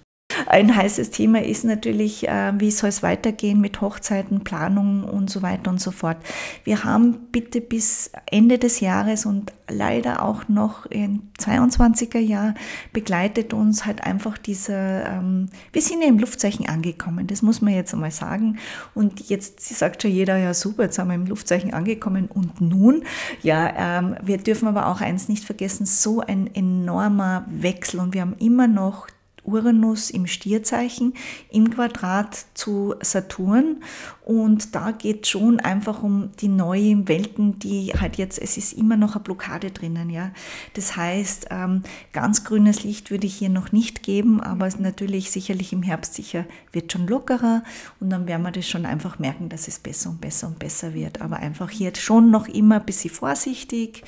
Ein 0.48 0.76
heißes 0.76 1.12
Thema 1.12 1.44
ist 1.44 1.64
natürlich, 1.64 2.28
äh, 2.28 2.54
wie 2.58 2.72
soll 2.72 2.90
es 2.90 3.04
weitergehen 3.04 3.62
mit 3.62 3.82
Hochzeiten, 3.82 4.44
Planung 4.44 5.04
und 5.04 5.30
so 5.30 5.42
weiter 5.42 5.70
und 5.70 5.82
so 5.82 5.92
fort. 5.92 6.18
Wir 6.64 6.84
haben 6.84 7.28
bitte 7.32 7.62
bis 7.62 8.12
Ende 8.26 8.58
des 8.58 8.80
Jahres 8.80 9.26
und 9.26 9.52
leider 9.70 10.24
auch 10.24 10.48
noch 10.48 10.86
im 10.88 11.24
22er 11.40 12.20
Jahr 12.20 12.54
begleitet 12.94 13.54
uns 13.54 13.86
halt 13.86 14.04
einfach 14.04 14.38
dieser, 14.38 15.08
ähm, 15.08 15.50
wir 15.72 15.82
sind 15.82 16.02
ja 16.02 16.08
im 16.08 16.20
Luftzeichen 16.20 16.68
angekommen, 16.68 17.28
das 17.28 17.42
muss 17.42 17.62
man 17.62 17.74
jetzt 17.74 17.94
einmal 17.94 18.12
sagen. 18.12 18.58
Und 18.94 19.30
jetzt 19.30 19.62
sagt 19.62 20.02
schon 20.02 20.12
jeder, 20.12 20.38
ja 20.38 20.54
super, 20.54 20.84
jetzt 20.84 20.96
sind 20.96 21.08
wir 21.08 21.16
im 21.16 21.26
Luftzeichen 21.26 21.74
angekommen 21.74 22.28
und 22.28 22.62
nun, 22.62 23.04
ja, 23.42 24.00
ähm, 24.00 24.16
wir 24.22 24.38
dürfen 24.38 24.68
aber 24.68 24.88
auch 24.88 25.02
eins 25.02 25.30
nicht 25.30 25.46
vergessen, 25.46 25.86
so 25.86 26.22
ein 26.22 26.54
enormer 26.54 27.46
Wechsel 27.48 28.00
und 28.00 28.14
wir 28.14 28.22
haben 28.22 28.36
immer 28.40 28.68
noch 28.68 29.08
Uranus 29.44 30.10
im 30.10 30.28
Stierzeichen 30.28 31.14
im 31.50 31.70
Quadrat 31.70 32.46
zu 32.54 32.96
Saturn. 33.02 33.84
Und 34.24 34.76
da 34.76 34.92
geht 34.92 35.28
schon 35.28 35.60
einfach 35.60 36.04
um 36.04 36.30
die 36.40 36.48
neuen 36.48 37.08
Welten, 37.08 37.60
die 37.60 37.92
halt 38.00 38.18
jetzt, 38.18 38.40
es 38.40 38.56
ist 38.56 38.74
immer 38.74 38.96
noch 38.96 39.16
eine 39.16 39.24
Blockade 39.24 39.72
drinnen, 39.72 40.10
ja. 40.10 40.32
Das 40.74 40.96
heißt, 40.96 41.48
ähm, 41.50 41.84
ganz 42.14 42.44
grünes 42.44 42.84
Licht 42.84 43.12
würde 43.12 43.28
ich 43.28 43.36
hier 43.36 43.50
noch 43.50 43.72
nicht 43.72 44.04
geben, 44.04 44.40
aber 44.40 44.70
natürlich 44.78 45.32
sicherlich 45.32 45.74
im 45.74 45.84
Herbst 45.84 46.14
sicher 46.14 46.46
wird 46.72 46.92
schon 46.92 47.08
lockerer 47.08 47.64
und 48.00 48.10
dann 48.10 48.28
werden 48.28 48.44
wir 48.44 48.52
das 48.52 48.68
schon 48.68 48.86
einfach 48.86 49.20
merken, 49.20 49.50
dass 49.50 49.68
es 49.68 49.80
besser 49.80 50.12
und 50.12 50.22
besser 50.22 50.48
und 50.48 50.60
besser 50.60 50.94
wird. 50.94 51.22
Aber 51.22 51.38
einfach 51.38 51.70
hier 51.70 51.94
schon 51.96 52.32
noch 52.32 52.48
immer 52.48 52.76
ein 52.76 52.86
bisschen 52.86 53.12
vorsichtig 53.12 54.04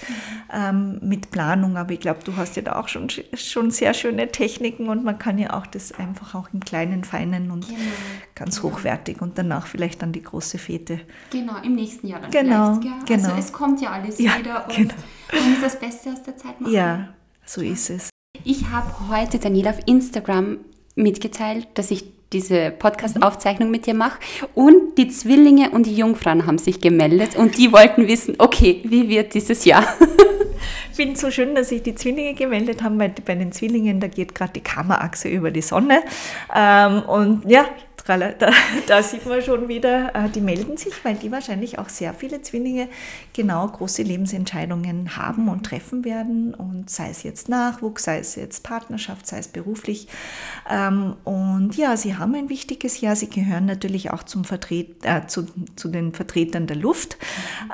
ähm, 0.54 1.00
mit 1.02 1.32
Planung. 1.32 1.76
Aber 1.76 1.92
ich 1.92 2.00
glaube, 2.00 2.20
du 2.24 2.38
hast 2.38 2.56
ja 2.56 2.62
da 2.62 2.76
auch 2.76 2.88
schon, 2.88 3.10
schon 3.34 3.72
sehr 3.72 3.94
schöne 3.94 4.30
Techniken 4.30 4.90
und 4.90 5.04
man 5.04 5.18
kann 5.24 5.38
ja 5.38 5.54
auch 5.58 5.66
das 5.66 5.94
einfach 5.94 6.36
auch 6.36 6.50
im 6.54 6.60
kleinen, 6.60 7.06
feinen 7.06 7.50
und 7.50 7.66
genau. 7.66 7.80
ganz 8.36 8.62
genau. 8.62 8.74
hochwertig 8.74 9.22
und 9.22 9.38
danach 9.38 9.68
vielleicht 9.68 10.02
dann 10.02 10.12
die 10.12 10.22
große 10.22 10.58
Fete. 10.58 11.00
Genau, 11.32 11.54
im 11.64 11.76
nächsten 11.76 12.08
Jahr 12.08 12.20
dann 12.20 12.30
genau, 12.30 12.80
vielleicht. 12.82 13.10
Ja? 13.10 13.16
Genau. 13.16 13.30
Also 13.30 13.40
es 13.40 13.54
kommt 13.54 13.82
ja 13.82 13.92
alles 13.92 14.20
ja, 14.20 14.38
wieder 14.38 14.66
und 14.68 14.76
genau. 14.76 14.94
man 15.32 15.52
muss 15.52 15.62
das 15.62 15.80
Beste 15.80 16.12
aus 16.12 16.24
der 16.24 16.36
Zeit 16.36 16.60
machen. 16.60 16.74
Ja, 16.74 17.14
so 17.46 17.62
ist 17.62 17.90
es. 17.90 18.10
Ich 18.44 18.70
habe 18.70 18.92
heute 19.10 19.40
Daniela 19.40 19.70
auf 19.70 19.80
Instagram 19.86 20.58
mitgeteilt, 20.96 21.68
dass 21.76 21.90
ich 21.90 22.04
diese 22.34 22.72
Podcast-Aufzeichnung 22.72 23.72
mit 23.72 23.86
dir 23.86 23.94
mache. 23.94 24.20
Und 24.56 24.98
die 24.98 25.08
Zwillinge 25.08 25.70
und 25.70 25.86
die 25.86 25.96
Jungfrauen 25.96 26.46
haben 26.46 26.58
sich 26.58 26.82
gemeldet 26.82 27.38
und 27.38 27.58
die 27.58 27.72
wollten 27.72 28.08
wissen, 28.08 28.36
okay, 28.40 28.82
wie 28.84 29.08
wird 29.08 29.34
dieses 29.36 29.64
Jahr? 29.64 29.86
Ich 30.94 30.98
finde 30.98 31.14
es 31.14 31.22
so 31.22 31.32
schön, 31.32 31.56
dass 31.56 31.70
sich 31.70 31.82
die 31.82 31.96
Zwillinge 31.96 32.36
gemeldet 32.36 32.84
haben, 32.84 33.00
weil 33.00 33.12
bei 33.26 33.34
den 33.34 33.52
Zwillingen, 33.52 34.00
da 34.00 34.06
geht 34.06 34.36
gerade 34.36 34.54
die 34.54 34.62
Kammerachse 34.62 35.28
über 35.28 35.50
die 35.50 35.64
Sonne. 35.64 36.04
Ähm, 36.56 37.02
und 37.08 37.50
ja, 37.50 37.66
da, 38.06 38.18
da, 38.88 39.04
sieht 39.04 39.26
man 39.26 39.42
schon 39.42 39.68
wieder, 39.68 40.14
äh, 40.16 40.30
die 40.30 40.42
melden 40.42 40.78
sich, 40.78 40.94
weil 41.04 41.16
die 41.16 41.32
wahrscheinlich 41.32 41.80
auch 41.80 41.90
sehr 41.90 42.14
viele 42.14 42.42
Zwillinge 42.42 42.90
genau 43.34 43.68
große 43.68 44.04
Lebensentscheidungen 44.04 45.16
haben 45.16 45.48
und 45.48 45.66
treffen 45.66 46.04
werden. 46.04 46.54
Und 46.54 46.90
sei 46.90 47.10
es 47.10 47.24
jetzt 47.24 47.50
Nachwuchs, 47.50 48.04
sei 48.04 48.20
es 48.20 48.36
jetzt 48.36 48.64
Partnerschaft, 48.64 49.28
sei 49.28 49.40
es 49.40 49.48
beruflich. 49.48 50.08
Ähm, 50.70 51.16
und 51.24 51.76
ja, 51.78 51.96
sie 51.98 52.16
haben 52.16 52.36
ein 52.36 52.50
wichtiges 52.50 53.00
Jahr. 53.02 53.16
Sie 53.16 53.30
gehören 53.30 53.66
natürlich 53.66 54.12
auch 54.12 54.24
zum 54.24 54.44
Vertret, 54.44 55.04
äh, 55.04 55.26
zu, 55.28 55.46
zu 55.76 55.88
den 55.88 56.14
Vertretern 56.14 56.68
der 56.68 56.78
Luft. 56.78 57.18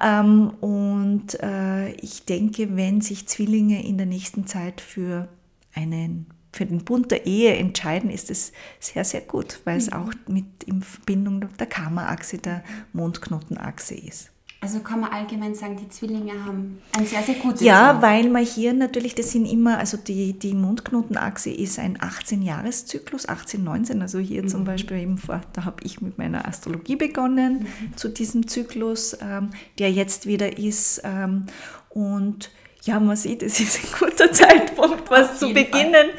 Ähm, 0.04 0.52
und 0.62 1.42
äh, 1.42 1.89
ich 1.94 2.26
denke, 2.26 2.76
wenn 2.76 3.02
sich 3.02 3.28
Zwillinge 3.28 3.84
in 3.86 3.98
der 3.98 4.06
nächsten 4.06 4.46
Zeit 4.46 4.82
für 4.82 5.28
einen 5.74 6.28
für 6.52 6.66
den 6.66 6.84
Bund 6.84 7.12
der 7.12 7.26
Ehe 7.26 7.56
entscheiden, 7.56 8.10
ist 8.10 8.30
es 8.30 8.52
sehr, 8.80 9.06
sehr 9.06 9.22
gut, 9.22 9.60
weil 9.66 9.76
mhm. 9.76 9.82
es 9.82 9.92
auch 9.92 10.12
mit 10.28 10.64
in 10.66 10.82
Verbindung 10.82 11.46
der 11.58 11.68
Kammerachse, 11.68 12.38
der 12.38 12.64
Mondknotenachse 12.94 13.96
ist. 13.96 14.32
Also 14.62 14.80
kann 14.82 15.00
man 15.00 15.12
allgemein 15.14 15.56
sagen, 15.56 15.78
die 15.78 15.88
Zwillinge 15.88 16.44
haben 16.44 16.82
ein 16.92 17.06
sehr, 17.06 17.24
sehr 17.24 17.36
gutes 17.36 17.62
Ja, 17.62 17.94
Jahr. 17.94 18.02
weil 18.02 18.30
man 18.30 18.44
hier 18.44 18.74
natürlich, 18.74 19.16
das 19.16 19.32
sind 19.32 19.46
immer, 19.46 19.78
also 19.78 19.96
die, 19.96 20.38
die 20.38 20.54
Mondknotenachse 20.54 21.50
ist 21.50 21.80
ein 21.80 21.98
18-Jahres-Zyklus, 21.98 23.30
18, 23.30 23.64
19, 23.64 24.02
also 24.02 24.20
hier 24.20 24.44
mhm. 24.44 24.50
zum 24.50 24.66
Beispiel 24.66 24.98
eben 24.98 25.18
vor, 25.18 25.40
da 25.54 25.64
habe 25.64 25.78
ich 25.84 26.02
mit 26.02 26.18
meiner 26.18 26.46
Astrologie 26.46 26.98
begonnen 26.98 27.60
mhm. 27.60 27.96
zu 27.96 28.10
diesem 28.10 28.48
Zyklus, 28.48 29.18
ähm, 29.22 29.52
der 29.78 29.94
jetzt 29.94 30.26
wieder 30.26 30.58
ist 30.58 31.02
ähm, 31.06 31.46
und 31.88 32.52
ja, 32.84 33.00
man 33.00 33.18
sieht, 33.18 33.44
es 33.44 33.60
ist 33.60 33.80
ein 33.84 34.00
guter 34.00 34.32
Zeitpunkt, 34.32 35.12
was 35.12 35.39
zu 35.39 35.54
beginnen. 35.54 36.10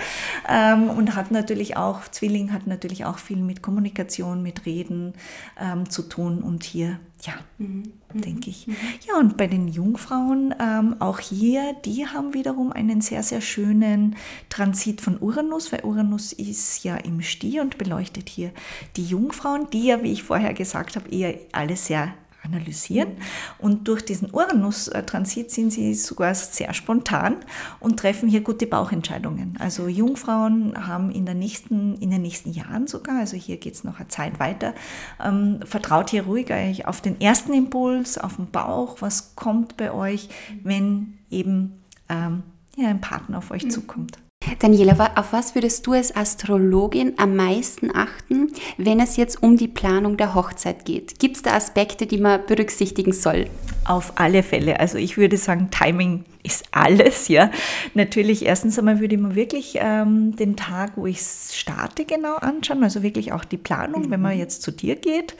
Ähm, 0.49 0.90
und 0.90 1.14
hat 1.16 1.31
natürlich 1.31 1.77
auch, 1.77 2.03
Zwilling 2.09 2.53
hat 2.53 2.66
natürlich 2.66 3.05
auch 3.05 3.18
viel 3.18 3.38
mit 3.38 3.62
Kommunikation, 3.62 4.42
mit 4.42 4.66
Reden 4.66 5.14
ähm, 5.59 5.88
zu 5.88 6.03
tun. 6.03 6.42
Und 6.42 6.64
hier, 6.64 7.01
ja, 7.23 7.33
mhm. 7.57 7.92
denke 8.12 8.51
ich. 8.51 8.66
Mhm. 8.66 8.77
Ja, 9.09 9.18
und 9.18 9.38
bei 9.38 9.46
den 9.46 9.68
Jungfrauen, 9.68 10.55
ähm, 10.61 10.96
auch 10.99 11.18
hier, 11.18 11.75
die 11.85 12.07
haben 12.07 12.35
wiederum 12.35 12.73
einen 12.73 13.01
sehr, 13.01 13.23
sehr 13.23 13.40
schönen 13.40 14.16
Transit 14.51 15.01
von 15.01 15.18
Uranus, 15.18 15.73
weil 15.73 15.85
Uranus 15.85 16.35
ist 16.35 16.85
ja 16.85 16.96
im 16.96 17.23
Stier 17.23 17.62
und 17.62 17.79
beleuchtet 17.79 18.29
hier 18.29 18.53
die 18.96 19.05
Jungfrauen, 19.05 19.68
die 19.70 19.87
ja, 19.87 20.03
wie 20.03 20.12
ich 20.12 20.25
vorher 20.25 20.53
gesagt 20.53 20.96
habe, 20.96 21.09
eher 21.09 21.38
alle 21.53 21.77
sehr 21.77 22.12
analysieren. 22.52 23.12
Und 23.58 23.88
durch 23.88 24.04
diesen 24.04 24.30
Uranus-Transit 24.32 25.50
sind 25.50 25.72
sie 25.72 25.94
sogar 25.94 26.34
sehr 26.34 26.72
spontan 26.74 27.36
und 27.78 27.98
treffen 27.98 28.28
hier 28.28 28.40
gute 28.40 28.66
Bauchentscheidungen. 28.66 29.56
Also 29.58 29.88
Jungfrauen 29.88 30.86
haben 30.86 31.10
in, 31.10 31.26
der 31.26 31.34
nächsten, 31.34 31.96
in 31.96 32.10
den 32.10 32.22
nächsten 32.22 32.52
Jahren 32.52 32.86
sogar, 32.86 33.20
also 33.20 33.36
hier 33.36 33.56
geht 33.56 33.74
es 33.74 33.84
noch 33.84 33.98
eine 33.98 34.08
Zeit 34.08 34.40
weiter, 34.40 34.74
ähm, 35.22 35.60
vertraut 35.64 36.10
hier 36.10 36.24
ruhig 36.24 36.52
eigentlich 36.52 36.86
auf 36.86 37.00
den 37.00 37.20
ersten 37.20 37.52
Impuls, 37.52 38.18
auf 38.18 38.36
den 38.36 38.50
Bauch, 38.50 38.96
was 39.00 39.36
kommt 39.36 39.76
bei 39.76 39.92
euch, 39.92 40.28
wenn 40.62 41.18
eben 41.30 41.82
ähm, 42.08 42.42
ja, 42.76 42.88
ein 42.88 43.00
Partner 43.00 43.38
auf 43.38 43.50
euch 43.50 43.64
mhm. 43.64 43.70
zukommt. 43.70 44.18
Daniela, 44.61 45.12
auf 45.16 45.33
was 45.33 45.55
würdest 45.55 45.87
du 45.87 45.94
als 45.94 46.14
Astrologin 46.14 47.14
am 47.16 47.35
meisten 47.35 47.90
achten, 47.96 48.53
wenn 48.77 49.01
es 49.01 49.16
jetzt 49.16 49.42
um 49.42 49.57
die 49.57 49.68
Planung 49.68 50.18
der 50.18 50.35
Hochzeit 50.35 50.85
geht? 50.85 51.18
Gibt 51.18 51.37
es 51.37 51.42
da 51.42 51.55
Aspekte, 51.55 52.07
die 52.07 52.18
man 52.18 52.44
berücksichtigen 52.44 53.14
soll? 53.14 53.46
Auf 53.87 54.12
alle 54.16 54.42
Fälle. 54.42 54.79
Also 54.79 54.99
ich 54.99 55.16
würde 55.16 55.38
sagen, 55.38 55.70
Timing 55.70 56.25
ist 56.42 56.66
alles, 56.73 57.29
ja. 57.29 57.51
Natürlich, 57.94 58.44
erstens 58.44 58.79
einmal 58.79 59.01
würde 59.01 59.14
ich 59.14 59.20
mir 59.20 59.35
wirklich 59.35 59.79
ähm, 59.81 60.37
den 60.37 60.57
Tag, 60.57 60.92
wo 60.96 61.07
ich 61.07 61.23
starte, 61.23 62.05
genau 62.05 62.37
anschauen, 62.37 62.85
also 62.85 63.03
wirklich 63.03 63.33
auch 63.33 63.46
die 63.46 63.57
Planung, 63.57 64.03
mhm. 64.03 64.11
wenn 64.11 64.20
man 64.20 64.35
mhm. 64.35 64.40
jetzt 64.40 64.61
zu 64.61 64.73
dir 64.73 64.96
geht. 64.96 65.37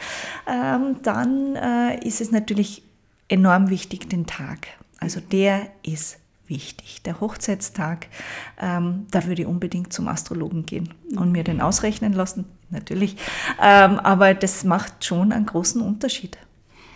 Ähm, 0.51 0.97
dann 1.03 1.57
äh, 1.57 2.07
ist 2.07 2.23
es 2.23 2.33
natürlich 2.33 2.83
enorm 3.29 3.69
wichtig, 3.69 4.09
den 4.09 4.25
Tag. 4.25 4.69
Also 4.99 5.21
der 5.21 5.69
ist 5.83 6.20
wichtig. 6.51 7.03
Der 7.03 7.21
Hochzeitstag, 7.21 8.09
ähm, 8.61 9.07
da 9.11 9.25
würde 9.27 9.43
ich 9.43 9.49
unbedingt 9.49 9.93
zum 9.93 10.09
Astrologen 10.09 10.67
gehen 10.67 10.93
und 11.17 11.33
mir 11.33 11.45
den 11.45 11.61
ausrechnen 11.61 12.13
lassen, 12.13 12.45
natürlich. 12.69 13.17
Ähm, 13.63 13.99
aber 14.01 14.35
das 14.35 14.65
macht 14.65 15.05
schon 15.05 15.33
einen 15.33 15.47
großen 15.47 15.81
Unterschied. 15.81 16.37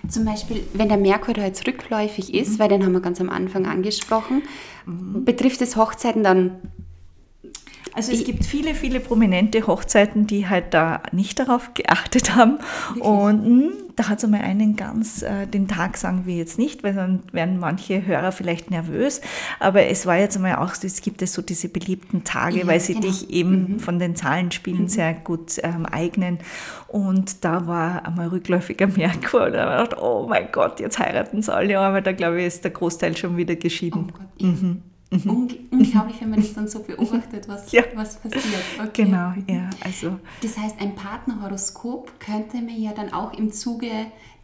Zum 0.09 0.27
Beispiel, 0.27 0.62
wenn 0.75 0.88
der 0.88 0.99
Merkur 0.99 1.33
da 1.33 1.43
jetzt 1.43 1.67
rückläufig 1.67 2.35
ist, 2.35 2.55
mhm. 2.55 2.59
weil 2.59 2.69
den 2.69 2.85
haben 2.85 2.93
wir 2.93 3.01
ganz 3.01 3.21
am 3.21 3.31
Anfang 3.31 3.67
angesprochen, 3.67 4.43
mhm. 4.85 5.25
betrifft 5.25 5.62
es 5.62 5.77
Hochzeiten 5.77 6.23
dann 6.23 6.57
also 7.95 8.13
es 8.13 8.25
gibt 8.25 8.45
viele, 8.45 8.75
viele 8.75 8.99
prominente 8.99 9.67
Hochzeiten, 9.67 10.27
die 10.27 10.49
halt 10.49 10.75
da 10.75 11.03
nicht 11.13 11.39
darauf 11.39 11.75
geachtet 11.75 12.35
haben. 12.35 12.59
Wirklich? 12.89 13.05
Und 13.05 13.43
mh, 13.43 13.65
hm, 13.65 13.73
da 13.97 14.09
hat 14.09 14.19
es 14.19 14.25
einmal 14.25 14.41
einen 14.41 14.75
ganz, 14.75 15.23
äh, 15.23 15.47
den 15.47 15.69
Tag 15.69 15.97
sagen 15.97 16.23
wir 16.27 16.35
jetzt 16.35 16.59
nicht, 16.59 16.83
weil 16.83 16.95
dann 16.95 17.23
werden 17.31 17.59
manche 17.59 18.05
Hörer 18.05 18.33
vielleicht 18.33 18.71
nervös. 18.71 19.21
Aber 19.61 19.85
es 19.87 20.07
war 20.07 20.17
jetzt 20.17 20.37
einmal 20.37 20.57
auch, 20.57 20.73
es 20.83 21.03
gibt 21.03 21.23
es 21.23 21.33
so 21.33 21.43
diese 21.43 21.69
beliebten 21.69 22.25
Tage, 22.25 22.61
ja, 22.61 22.67
weil 22.67 22.81
sie 22.81 22.95
genau. 22.95 23.07
dich 23.07 23.31
eben 23.31 23.75
mhm. 23.75 23.79
von 23.79 23.99
den 24.01 24.17
Zahlenspielen 24.17 24.83
mhm. 24.83 24.89
sehr 24.89 25.15
gut 25.15 25.61
ähm, 25.63 25.87
eignen. 25.87 26.39
Und 26.89 27.45
da 27.45 27.67
war 27.69 28.05
einmal 28.07 28.29
rückläufiger 28.29 28.87
Merkur. 28.97 29.47
Und 29.47 29.53
da 29.53 29.71
habe 29.71 29.83
ich 29.85 29.89
gedacht, 29.91 30.03
oh 30.03 30.27
mein 30.29 30.49
Gott, 30.51 30.81
jetzt 30.81 30.99
heiraten 30.99 31.43
sie 31.43 31.55
alle. 31.55 31.79
Aber 31.79 32.01
da 32.01 32.11
glaube 32.11 32.41
ich, 32.41 32.47
ist 32.47 32.65
der 32.65 32.73
Großteil 32.73 33.17
schon 33.17 33.37
wieder 33.37 33.55
geschieden. 33.55 34.09
Oh 34.09 34.19
Gott, 34.19 34.43
mhm. 34.43 34.83
Mhm. 35.22 35.31
unglaublich, 35.70 36.20
wenn 36.20 36.31
man 36.31 36.40
das 36.40 36.55
dann 36.55 36.68
so 36.68 36.81
beobachtet, 36.81 37.48
was, 37.48 37.70
ja. 37.72 37.83
was 37.94 38.16
passiert. 38.16 38.44
Okay. 38.83 39.05
Genau, 39.05 39.33
ja. 39.46 39.70
Also. 39.85 40.18
Das 40.42 40.59
heißt, 40.59 40.81
ein 40.81 40.94
Partnerhoroskop 40.94 42.18
könnte 42.18 42.57
man 42.57 42.81
ja 42.81 42.92
dann 42.92 43.12
auch 43.12 43.33
im 43.37 43.53
Zuge 43.53 43.88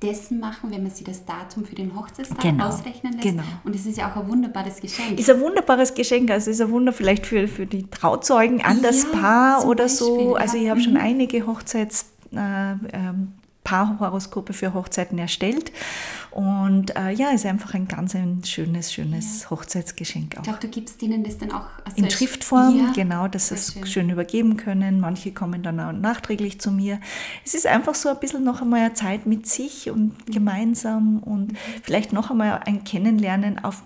dessen 0.03 0.41
machen, 0.41 0.71
wenn 0.71 0.83
man 0.83 0.91
sich 0.91 1.05
das 1.05 1.25
Datum 1.27 1.65
für 1.65 1.75
den 1.75 1.95
Hochzeitstag 1.95 2.41
genau. 2.41 2.69
ausrechnen 2.69 3.13
lässt. 3.15 3.25
Genau. 3.25 3.43
Und 3.65 3.75
es 3.75 3.85
ist 3.85 3.99
ja 3.99 4.11
auch 4.11 4.17
ein 4.17 4.29
wunderbares 4.29 4.81
Geschenk. 4.81 5.19
Ist 5.19 5.29
ein 5.29 5.41
wunderbares 5.41 5.95
Geschenk. 5.95 6.31
Also 6.31 6.51
ist 6.51 6.61
ein 6.61 6.71
Wunder 6.71 6.93
vielleicht 6.93 7.27
für, 7.27 7.47
für 7.49 7.67
die 7.67 7.89
Trauzeugen 7.91 8.63
an 8.63 8.81
das 8.83 9.03
ja, 9.03 9.19
Paar 9.19 9.67
oder 9.67 9.85
Beispiel, 9.85 10.07
so. 10.07 10.35
Also 10.37 10.57
ich 10.57 10.71
habe 10.71 10.81
mhm. 10.81 10.85
schon 10.85 10.97
einige 10.97 11.47
Hochzeits 11.47 12.13
äh, 12.33 12.73
ähm, 12.93 13.33
Paarhoroskope 13.65 14.53
für 14.53 14.75
Hochzeiten 14.75 15.19
erstellt. 15.19 15.71
Und 16.31 16.97
äh, 16.97 17.11
ja, 17.11 17.31
ist 17.31 17.45
einfach 17.45 17.75
ein 17.75 17.89
ganz 17.89 18.15
ein 18.15 18.43
schönes, 18.45 18.93
schönes 18.93 19.43
ja. 19.43 19.51
Hochzeitsgeschenk 19.51 20.37
auch. 20.37 20.39
Ich 20.39 20.45
glaube, 20.45 20.61
du 20.61 20.69
gibst 20.69 21.03
ihnen 21.03 21.25
das 21.25 21.39
dann 21.39 21.51
auch 21.51 21.67
also 21.85 21.97
in 21.97 22.11
Schriftform, 22.11 22.79
ja. 22.79 22.93
genau, 22.93 23.27
dass 23.27 23.49
sie 23.49 23.57
es 23.57 23.73
schön. 23.73 23.87
schön. 23.87 24.11
übergeben 24.11 24.57
können. 24.57 25.01
Manche 25.01 25.33
kommen 25.33 25.63
dann 25.63 25.81
auch 25.81 25.93
nachträglich 25.93 26.61
zu 26.61 26.71
mir. 26.71 27.01
Es 27.45 27.55
ist 27.55 27.67
einfach 27.67 27.95
so 27.95 28.09
ein 28.09 28.21
bisschen 28.21 28.45
noch 28.45 28.63
einmal 28.63 28.81
eine 28.81 28.95
Zeit 28.95 29.27
mit 29.27 29.47
sich 29.47 29.91
und 29.91 30.29
mhm. 30.29 30.33
gemeinsam 30.33 31.19
und 31.19 31.53
mhm. 31.53 31.57
vielleicht 31.83 32.13
noch 32.13 32.31
einmal 32.31 32.61
ein 32.65 32.85
Kennenlernen 32.85 33.65
auf 33.65 33.83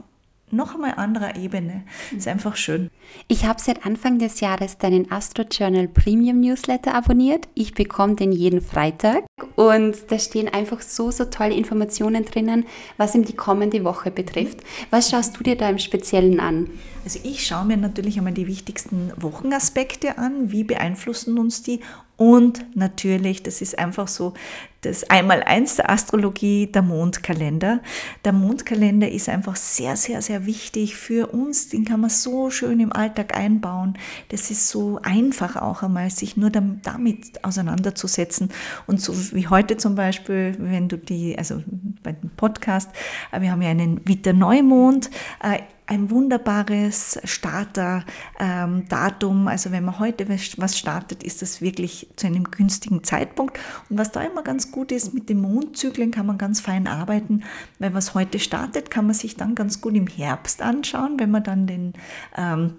noch 0.50 0.74
einmal 0.74 0.94
anderer 0.94 1.36
Ebene. 1.36 1.82
Ist 2.16 2.28
einfach 2.28 2.56
schön. 2.56 2.90
Ich 3.28 3.44
habe 3.44 3.60
seit 3.60 3.84
Anfang 3.84 4.18
des 4.18 4.40
Jahres 4.40 4.78
deinen 4.78 5.10
Astro 5.10 5.42
Journal 5.50 5.88
Premium 5.88 6.40
Newsletter 6.40 6.94
abonniert. 6.94 7.48
Ich 7.54 7.74
bekomme 7.74 8.14
den 8.14 8.32
jeden 8.32 8.60
Freitag 8.60 9.24
und 9.56 9.96
da 10.08 10.18
stehen 10.18 10.48
einfach 10.48 10.80
so, 10.80 11.10
so 11.10 11.24
tolle 11.24 11.54
Informationen 11.54 12.24
drinnen, 12.24 12.66
was 12.96 13.14
ihm 13.14 13.24
die 13.24 13.36
kommende 13.36 13.84
Woche 13.84 14.10
betrifft. 14.10 14.60
Was 14.90 15.10
schaust 15.10 15.38
du 15.38 15.42
dir 15.42 15.56
da 15.56 15.68
im 15.68 15.78
Speziellen 15.78 16.40
an? 16.40 16.70
Also 17.04 17.20
ich 17.22 17.46
schaue 17.46 17.66
mir 17.66 17.76
natürlich 17.76 18.16
einmal 18.16 18.32
die 18.32 18.46
wichtigsten 18.46 19.12
Wochenaspekte 19.16 20.18
an. 20.18 20.50
Wie 20.52 20.64
beeinflussen 20.64 21.38
uns 21.38 21.62
die? 21.62 21.80
Und 22.16 22.76
natürlich, 22.76 23.42
das 23.42 23.60
ist 23.60 23.78
einfach 23.78 24.08
so, 24.08 24.34
das 24.84 25.08
Einmaleins 25.10 25.76
der 25.76 25.90
Astrologie, 25.90 26.66
der 26.66 26.82
Mondkalender. 26.82 27.80
Der 28.24 28.32
Mondkalender 28.32 29.10
ist 29.10 29.28
einfach 29.28 29.56
sehr, 29.56 29.96
sehr, 29.96 30.22
sehr 30.22 30.46
wichtig 30.46 30.96
für 30.96 31.28
uns. 31.28 31.68
Den 31.68 31.84
kann 31.84 32.00
man 32.00 32.10
so 32.10 32.50
schön 32.50 32.80
im 32.80 32.92
Alltag 32.92 33.36
einbauen. 33.36 33.98
Das 34.28 34.50
ist 34.50 34.68
so 34.68 35.00
einfach 35.02 35.56
auch 35.56 35.82
einmal, 35.82 36.10
sich 36.10 36.36
nur 36.36 36.50
damit 36.50 37.44
auseinanderzusetzen. 37.44 38.50
Und 38.86 39.00
so 39.00 39.14
wie 39.34 39.48
heute 39.48 39.76
zum 39.76 39.94
Beispiel, 39.94 40.56
wenn 40.58 40.88
du 40.88 40.98
die, 40.98 41.36
also 41.38 41.62
bei 42.02 42.12
dem 42.12 42.30
Podcast, 42.30 42.90
äh, 43.32 43.40
wir 43.40 43.50
haben 43.50 43.62
ja 43.62 43.70
einen 43.70 44.06
Witter-Neumond, 44.06 45.10
äh, 45.42 45.60
ein 45.86 46.10
wunderbares 46.10 47.20
Starter-Datum. 47.24 49.40
Ähm, 49.40 49.48
also 49.48 49.70
wenn 49.70 49.84
man 49.84 49.98
heute 49.98 50.26
was 50.28 50.78
startet, 50.78 51.22
ist 51.22 51.42
das 51.42 51.60
wirklich 51.60 52.08
zu 52.16 52.26
einem 52.26 52.44
günstigen 52.44 53.04
Zeitpunkt. 53.04 53.58
Und 53.90 53.98
was 53.98 54.10
da 54.10 54.22
immer 54.22 54.42
ganz 54.42 54.72
gut 54.74 54.90
ist, 54.90 55.14
mit 55.14 55.28
den 55.28 55.40
Mondzyklen 55.40 56.10
kann 56.10 56.26
man 56.26 56.36
ganz 56.36 56.60
fein 56.60 56.88
arbeiten, 56.88 57.44
weil 57.78 57.94
was 57.94 58.14
heute 58.14 58.40
startet, 58.40 58.90
kann 58.90 59.06
man 59.06 59.14
sich 59.14 59.36
dann 59.36 59.54
ganz 59.54 59.80
gut 59.80 59.94
im 59.94 60.08
Herbst 60.08 60.62
anschauen, 60.62 61.14
wenn 61.20 61.30
man 61.30 61.44
dann 61.44 61.68
den 61.68 61.92
ähm, 62.36 62.74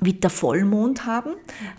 wieder 0.00 0.28
Vollmond 0.28 1.06
haben. 1.06 1.30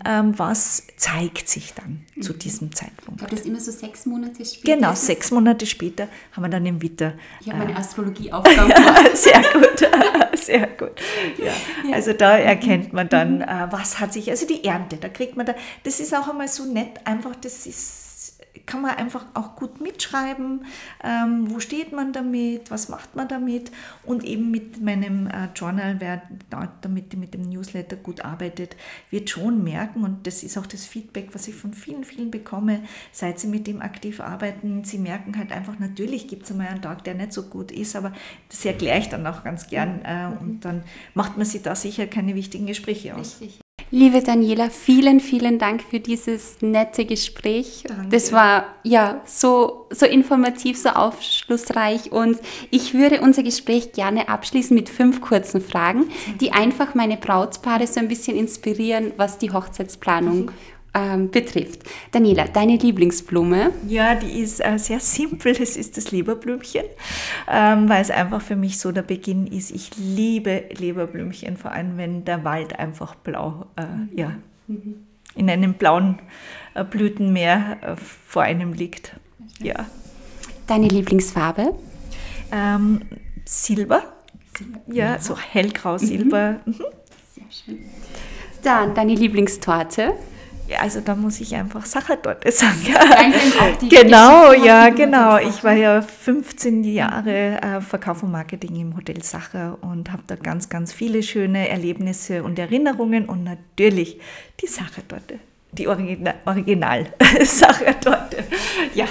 Ähm, 0.06 0.38
was 0.38 0.86
zeigt 0.96 1.50
sich 1.50 1.74
dann 1.74 2.06
mhm. 2.14 2.22
zu 2.22 2.32
diesem 2.32 2.74
Zeitpunkt? 2.74 3.10
Ich 3.10 3.16
glaube, 3.18 3.30
das 3.30 3.40
ist 3.40 3.46
immer 3.46 3.60
so 3.60 3.72
sechs 3.72 4.06
Monate 4.06 4.42
später. 4.42 4.74
Genau, 4.74 4.94
sechs 4.94 5.30
Monate 5.30 5.66
später 5.66 6.08
haben 6.32 6.44
wir 6.44 6.48
dann 6.48 6.64
im 6.64 6.80
Witter. 6.80 7.12
Ich 7.42 7.48
habe 7.48 7.58
meine 7.58 7.72
äh, 7.72 7.76
Astrologieaufgabe 7.76 8.72
gemacht. 8.72 9.10
sehr 9.16 9.42
gut, 9.52 9.90
sehr 10.38 10.66
gut. 10.68 10.92
Ja. 11.36 11.52
Ja. 11.86 11.94
Also 11.94 12.14
da 12.14 12.38
erkennt 12.38 12.94
man 12.94 13.10
dann, 13.10 13.36
mhm. 13.36 13.42
äh, 13.42 13.70
was 13.70 14.00
hat 14.00 14.14
sich, 14.14 14.30
also 14.30 14.46
die 14.46 14.64
Ernte, 14.64 14.96
da 14.96 15.10
kriegt 15.10 15.36
man 15.36 15.44
da, 15.44 15.54
das 15.82 16.00
ist 16.00 16.14
auch 16.14 16.28
einmal 16.28 16.48
so 16.48 16.64
nett, 16.64 17.06
einfach, 17.06 17.36
das 17.36 17.66
ist 17.66 18.11
kann 18.66 18.82
man 18.82 18.96
einfach 18.96 19.24
auch 19.34 19.56
gut 19.56 19.80
mitschreiben, 19.80 20.66
ähm, 21.02 21.50
wo 21.50 21.58
steht 21.58 21.92
man 21.92 22.12
damit, 22.12 22.70
was 22.70 22.88
macht 22.88 23.16
man 23.16 23.26
damit 23.26 23.72
und 24.04 24.24
eben 24.24 24.50
mit 24.50 24.80
meinem 24.80 25.26
äh, 25.26 25.48
Journal, 25.54 25.96
wer 26.00 26.22
damit 26.80 27.16
mit 27.16 27.34
dem 27.34 27.42
Newsletter 27.42 27.96
gut 27.96 28.24
arbeitet, 28.24 28.76
wird 29.10 29.30
schon 29.30 29.64
merken 29.64 30.04
und 30.04 30.26
das 30.26 30.42
ist 30.42 30.58
auch 30.58 30.66
das 30.66 30.84
Feedback, 30.84 31.30
was 31.32 31.48
ich 31.48 31.54
von 31.54 31.72
vielen, 31.72 32.04
vielen 32.04 32.30
bekomme, 32.30 32.82
seit 33.10 33.40
sie 33.40 33.48
mit 33.48 33.66
dem 33.66 33.80
aktiv 33.80 34.20
arbeiten, 34.20 34.84
sie 34.84 34.98
merken 34.98 35.38
halt 35.38 35.50
einfach, 35.50 35.78
natürlich 35.78 36.28
gibt 36.28 36.44
es 36.44 36.50
einmal 36.50 36.68
einen 36.68 36.82
Tag, 36.82 37.04
der 37.04 37.14
nicht 37.14 37.32
so 37.32 37.44
gut 37.44 37.72
ist, 37.72 37.96
aber 37.96 38.12
das 38.48 38.64
erkläre 38.64 38.98
ich 38.98 39.08
dann 39.08 39.26
auch 39.26 39.44
ganz 39.44 39.66
gern 39.68 40.02
äh, 40.04 40.28
und 40.40 40.64
dann 40.64 40.82
macht 41.14 41.36
man 41.36 41.46
sich 41.46 41.62
da 41.62 41.74
sicher 41.74 42.06
keine 42.06 42.34
wichtigen 42.34 42.66
Gespräche 42.66 43.14
aus. 43.14 43.40
Richtig. 43.40 43.62
Liebe 43.94 44.22
Daniela, 44.22 44.70
vielen, 44.70 45.20
vielen 45.20 45.58
Dank 45.58 45.82
für 45.82 46.00
dieses 46.00 46.62
nette 46.62 47.04
Gespräch. 47.04 47.84
Danke. 47.86 48.08
Das 48.08 48.32
war 48.32 48.74
ja 48.84 49.20
so, 49.26 49.86
so 49.90 50.06
informativ, 50.06 50.78
so 50.78 50.88
aufschlussreich 50.88 52.10
und 52.10 52.38
ich 52.70 52.94
würde 52.94 53.20
unser 53.20 53.42
Gespräch 53.42 53.92
gerne 53.92 54.30
abschließen 54.30 54.74
mit 54.74 54.88
fünf 54.88 55.20
kurzen 55.20 55.60
Fragen, 55.60 56.06
die 56.40 56.52
einfach 56.52 56.94
meine 56.94 57.18
Brautpaare 57.18 57.86
so 57.86 58.00
ein 58.00 58.08
bisschen 58.08 58.34
inspirieren, 58.34 59.12
was 59.18 59.36
die 59.36 59.52
Hochzeitsplanung 59.52 60.52
ähm, 60.94 61.30
betrifft. 61.30 61.82
Daniela, 62.10 62.46
deine 62.46 62.76
Lieblingsblume? 62.76 63.72
Ja, 63.88 64.14
die 64.14 64.40
ist 64.40 64.60
äh, 64.64 64.78
sehr 64.78 65.00
simpel. 65.00 65.54
Das 65.54 65.76
ist 65.76 65.96
das 65.96 66.10
Leberblümchen, 66.10 66.84
ähm, 67.50 67.88
weil 67.88 68.02
es 68.02 68.10
einfach 68.10 68.42
für 68.42 68.56
mich 68.56 68.78
so 68.78 68.92
der 68.92 69.02
Beginn 69.02 69.46
ist. 69.46 69.70
Ich 69.70 69.90
liebe 69.96 70.64
Leberblümchen, 70.76 71.56
vor 71.56 71.72
allem 71.72 71.96
wenn 71.96 72.24
der 72.24 72.44
Wald 72.44 72.78
einfach 72.78 73.14
blau, 73.14 73.66
äh, 73.76 73.86
mhm. 73.86 74.10
ja, 74.14 74.32
mhm. 74.66 75.06
in 75.34 75.48
einem 75.48 75.74
blauen 75.74 76.18
äh, 76.74 76.84
Blütenmeer 76.84 77.78
äh, 77.80 77.96
vor 77.96 78.42
einem 78.42 78.74
liegt. 78.74 79.16
Ja. 79.60 79.86
Deine 80.66 80.88
Lieblingsfarbe? 80.88 81.74
Ähm, 82.52 83.02
Silber. 83.44 84.02
Silber. 84.56 84.80
Ja, 84.88 85.18
so 85.18 85.38
hellgrau 85.38 85.96
Silber. 85.96 86.60
Mhm. 86.66 86.74
Sehr 87.34 87.44
schön. 87.50 87.78
Dann 88.62 88.94
deine 88.94 89.14
Lieblingstorte? 89.14 90.14
Also 90.80 91.00
da 91.00 91.14
muss 91.14 91.40
ich 91.40 91.54
einfach 91.54 91.84
Sachertorte 91.84 92.50
sagen. 92.50 92.94
genau, 93.88 94.52
ja, 94.52 94.88
genau. 94.90 95.38
Ich 95.38 95.62
war 95.64 95.72
ja 95.72 96.02
15 96.02 96.84
Jahre 96.84 97.60
äh, 97.62 97.80
Verkauf 97.80 98.22
und 98.22 98.32
Marketing 98.32 98.76
im 98.76 98.96
Hotel 98.96 99.22
Sacher 99.22 99.78
und 99.80 100.12
habe 100.12 100.22
da 100.26 100.36
ganz, 100.36 100.68
ganz 100.68 100.92
viele 100.92 101.22
schöne 101.22 101.68
Erlebnisse 101.68 102.42
und 102.42 102.58
Erinnerungen 102.58 103.28
und 103.28 103.44
natürlich 103.44 104.20
die 104.60 104.66
Sachertorte. 104.66 105.38
Die 105.72 105.88
Original, 105.88 106.34
Original 106.44 107.06
Sachertorte. 107.42 108.44
Ja. 108.94 109.06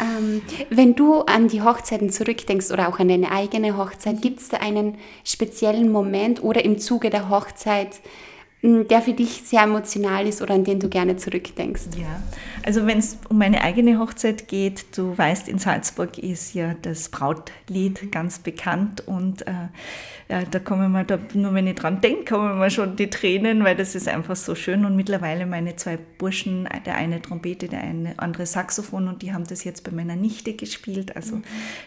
Ähm, 0.00 0.40
wenn 0.70 0.94
du 0.94 1.20
an 1.20 1.48
die 1.48 1.60
Hochzeiten 1.60 2.10
zurückdenkst 2.10 2.70
oder 2.70 2.88
auch 2.88 2.98
an 2.98 3.08
deine 3.08 3.30
eigene 3.30 3.76
Hochzeit, 3.76 4.22
gibt 4.22 4.40
es 4.40 4.48
da 4.48 4.58
einen 4.58 4.96
speziellen 5.24 5.92
Moment 5.92 6.42
oder 6.42 6.64
im 6.64 6.78
Zuge 6.78 7.10
der 7.10 7.28
Hochzeit, 7.28 8.00
der 8.62 9.00
für 9.00 9.14
dich 9.14 9.42
sehr 9.44 9.62
emotional 9.62 10.26
ist 10.26 10.42
oder 10.42 10.54
an 10.54 10.64
den 10.64 10.80
du 10.80 10.90
gerne 10.90 11.16
zurückdenkst? 11.16 11.96
Ja, 11.98 12.22
also 12.62 12.86
wenn 12.86 12.98
es 12.98 13.16
um 13.30 13.38
meine 13.38 13.62
eigene 13.62 13.98
Hochzeit 13.98 14.48
geht, 14.48 14.98
du 14.98 15.16
weißt, 15.16 15.48
in 15.48 15.58
Salzburg 15.58 16.18
ist 16.18 16.52
ja 16.52 16.74
das 16.82 17.08
Brautlied 17.08 18.12
ganz 18.12 18.38
bekannt 18.38 19.06
und 19.06 19.46
äh, 19.46 19.52
ja, 20.28 20.42
da 20.42 20.58
kommen 20.58 20.92
wir, 20.92 21.04
da, 21.04 21.18
nur 21.32 21.54
wenn 21.54 21.66
ich 21.66 21.76
dran 21.76 22.02
denke, 22.02 22.34
kommen 22.34 22.58
mir 22.58 22.70
schon 22.70 22.96
die 22.96 23.08
Tränen, 23.08 23.64
weil 23.64 23.76
das 23.76 23.94
ist 23.94 24.08
einfach 24.08 24.36
so 24.36 24.54
schön 24.54 24.84
und 24.84 24.94
mittlerweile 24.94 25.46
meine 25.46 25.76
zwei 25.76 25.98
Burschen, 26.18 26.68
der 26.84 26.96
eine 26.96 27.22
Trompete, 27.22 27.66
der 27.66 27.80
eine 27.80 28.18
andere 28.18 28.44
Saxophon 28.44 29.08
und 29.08 29.22
die 29.22 29.32
haben 29.32 29.46
das 29.46 29.64
jetzt 29.64 29.84
bei 29.84 29.90
meiner 29.90 30.16
Nichte 30.16 30.52
gespielt, 30.52 31.16
also 31.16 31.36
mhm. 31.36 31.44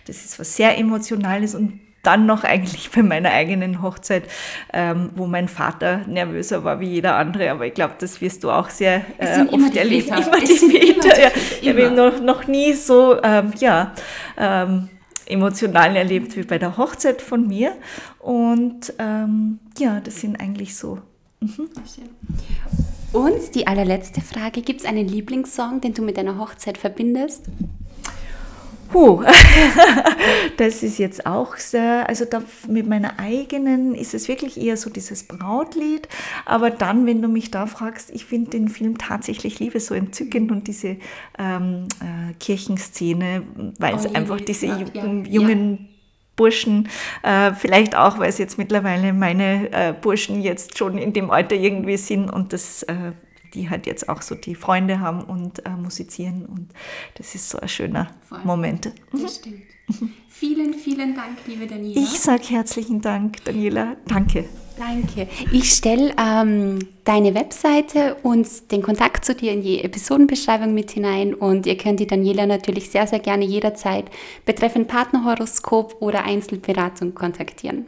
das 0.07 0.25
ist 0.25 0.39
was 0.39 0.55
sehr 0.55 0.75
Emotionales 0.77 1.53
und 1.53 1.79
dann 2.04 2.26
noch 2.26 2.44
eigentlich 2.44 2.92
bei 2.92 3.02
meiner 3.02 3.32
eigenen 3.32 3.82
Hochzeit, 3.82 4.26
ähm, 4.72 5.10
wo 5.16 5.26
mein 5.26 5.48
Vater 5.48 6.02
nervöser 6.08 6.63
war 6.63 6.80
wie 6.80 6.89
jeder 6.89 7.16
andere, 7.16 7.50
aber 7.50 7.66
ich 7.66 7.74
glaube, 7.74 7.96
das 8.00 8.22
wirst 8.22 8.44
du 8.44 8.52
auch 8.52 8.70
sehr 8.70 9.02
äh, 9.18 9.46
oft 9.50 9.76
erleben. 9.76 10.10
Immer 10.10 10.39
die 10.39 10.58
Väter. 10.58 11.20
Ja. 11.20 11.32
Ich 11.62 11.70
habe 11.70 11.92
noch, 11.92 12.22
noch 12.22 12.48
nie 12.48 12.74
so 12.74 13.22
ähm, 13.24 13.52
ja, 13.58 13.94
ähm, 14.38 14.89
emotional 15.26 15.96
erlebt 15.96 16.36
wie 16.36 16.44
bei 16.44 16.58
der 16.58 16.78
Hochzeit 16.78 17.22
von 17.22 17.48
mir. 17.48 17.74
Und 18.20 18.94
ähm, 19.00 19.60
ja, 19.78 20.00
das 20.02 20.20
sind 20.20 20.39
eigentlich 20.39 20.76
so. 20.76 21.00
Mhm. 21.39 21.70
Und 23.13 23.56
die 23.56 23.68
allerletzte 23.68 24.22
Frage, 24.22 24.62
gibt 24.62 24.82
es 24.82 24.88
einen 24.88 25.08
Lieblingssong, 25.08 25.82
den 25.82 25.94
du 25.94 26.02
mit 26.02 26.18
deiner 26.18 26.38
Hochzeit 26.38 26.78
verbindest? 26.78 27.46
Puh, 28.93 29.23
das 30.58 30.84
ist 30.84 30.99
jetzt 30.99 31.25
auch 31.25 31.58
sehr, 31.58 32.08
also 32.08 32.25
da 32.25 32.43
mit 32.67 32.88
meiner 32.88 33.17
eigenen 33.17 33.95
ist 33.95 34.13
es 34.13 34.27
wirklich 34.27 34.62
eher 34.62 34.77
so 34.77 34.91
dieses 34.91 35.23
Brautlied, 35.23 36.08
aber 36.45 36.69
dann, 36.69 37.08
wenn 37.08 37.19
du 37.19 37.27
mich 37.27 37.49
da 37.49 37.65
fragst, 37.65 38.12
ich 38.12 38.25
finde 38.25 38.51
den 38.51 38.67
Film 38.67 38.99
tatsächlich 38.99 39.60
Liebe 39.60 39.79
so 39.79 39.95
entzückend 39.95 40.51
und 40.51 40.67
diese 40.67 40.97
ähm, 41.39 41.88
äh, 42.01 42.34
Kirchenszene, 42.39 43.41
weil 43.79 43.95
es 43.95 44.06
oh, 44.06 44.13
einfach 44.13 44.39
diese 44.39 44.67
ja, 44.67 44.86
jungen 45.27 45.71
ja. 45.71 45.86
Burschen, 46.36 46.88
äh, 47.23 47.51
vielleicht 47.53 47.95
auch, 47.95 48.19
weil 48.19 48.29
es 48.29 48.38
jetzt 48.38 48.60
mittlerweile 48.60 49.12
meine 49.12 49.71
äh, 49.71 49.93
Burschen 49.99 50.39
jetzt 50.39 50.77
schon 50.77 50.99
in 50.99 51.13
dem 51.13 51.32
Alter 51.32 51.56
irgendwie 51.56 51.97
sind 51.97 52.29
und 52.29 52.53
das 52.53 52.84
äh, 52.84 53.13
die 53.54 53.70
halt 53.70 53.86
jetzt 53.86 54.10
auch 54.10 54.22
so 54.22 54.36
die 54.36 54.56
Freunde 54.56 55.00
haben 55.00 55.22
und 55.24 55.66
äh, 55.66 55.70
musizieren. 55.70 56.46
Und 56.46 56.70
das 57.16 57.36
ist 57.36 57.50
so 57.50 57.60
ein 57.60 57.70
schöner 57.70 58.10
Voll. 58.28 58.39
Moment. 58.44 58.92
Das 59.12 59.22
mhm. 59.22 59.28
stimmt. 59.28 59.63
Vielen, 60.30 60.74
vielen 60.74 61.16
Dank, 61.16 61.38
liebe 61.46 61.68
Daniela. 61.68 62.02
Ich 62.02 62.20
sage 62.20 62.44
herzlichen 62.50 63.02
Dank, 63.02 63.44
Daniela. 63.46 63.96
Danke. 64.08 64.46
Danke. 64.78 65.28
Ich 65.52 65.72
stelle 65.72 66.16
ähm, 66.20 66.80
deine 67.04 67.36
Webseite 67.36 68.16
und 68.24 68.72
den 68.72 68.82
Kontakt 68.82 69.24
zu 69.24 69.36
dir 69.36 69.52
in 69.52 69.62
die 69.62 69.84
Episodenbeschreibung 69.84 70.74
mit 70.74 70.92
hinein 70.92 71.36
und 71.36 71.68
ihr 71.68 71.78
könnt 71.78 72.00
die 72.00 72.08
Daniela 72.08 72.48
natürlich 72.48 72.89
sehr, 72.89 73.06
sehr 73.06 73.20
gerne 73.20 73.46
jederzeit 73.46 74.06
betreffend 74.46 74.88
Partnerhoroskop 74.88 75.98
oder 76.02 76.24
Einzelberatung 76.24 77.13
kontaktieren. 77.13 77.86